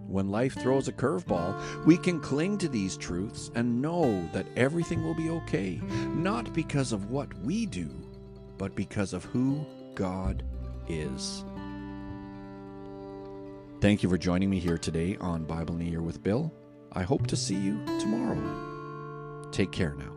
When 0.08 0.30
life 0.30 0.56
throws 0.56 0.88
a 0.88 0.94
curveball, 0.94 1.86
we 1.86 1.98
can 1.98 2.20
cling 2.20 2.58
to 2.60 2.70
these 2.70 2.96
truths 2.96 3.52
and 3.56 3.82
know 3.82 4.28
that 4.32 4.48
everything 4.56 5.04
will 5.04 5.16
be 5.16 5.30
okay, 5.30 5.82
not 6.16 6.54
because 6.54 6.94
of 6.94 7.12
what 7.12 7.34
we 7.40 7.66
do, 7.66 7.90
but 8.58 8.74
because 8.76 9.14
of 9.14 9.26
who 9.26 9.66
God 9.96 10.44
is. 10.88 11.44
Thank 13.82 14.02
you 14.02 14.10
for 14.10 14.18
joining 14.18 14.50
me 14.50 14.60
here 14.60 14.78
today 14.78 15.18
on 15.20 15.44
Bible 15.44 15.76
in 15.76 15.82
a 15.82 15.86
Year 15.86 16.02
with 16.02 16.24
Bill. 16.24 16.52
I 16.94 17.04
hope 17.04 17.28
to 17.28 17.36
see 17.36 17.56
you 17.56 17.80
tomorrow. 18.00 19.50
Take 19.52 19.72
care 19.72 19.94
now. 19.94 20.17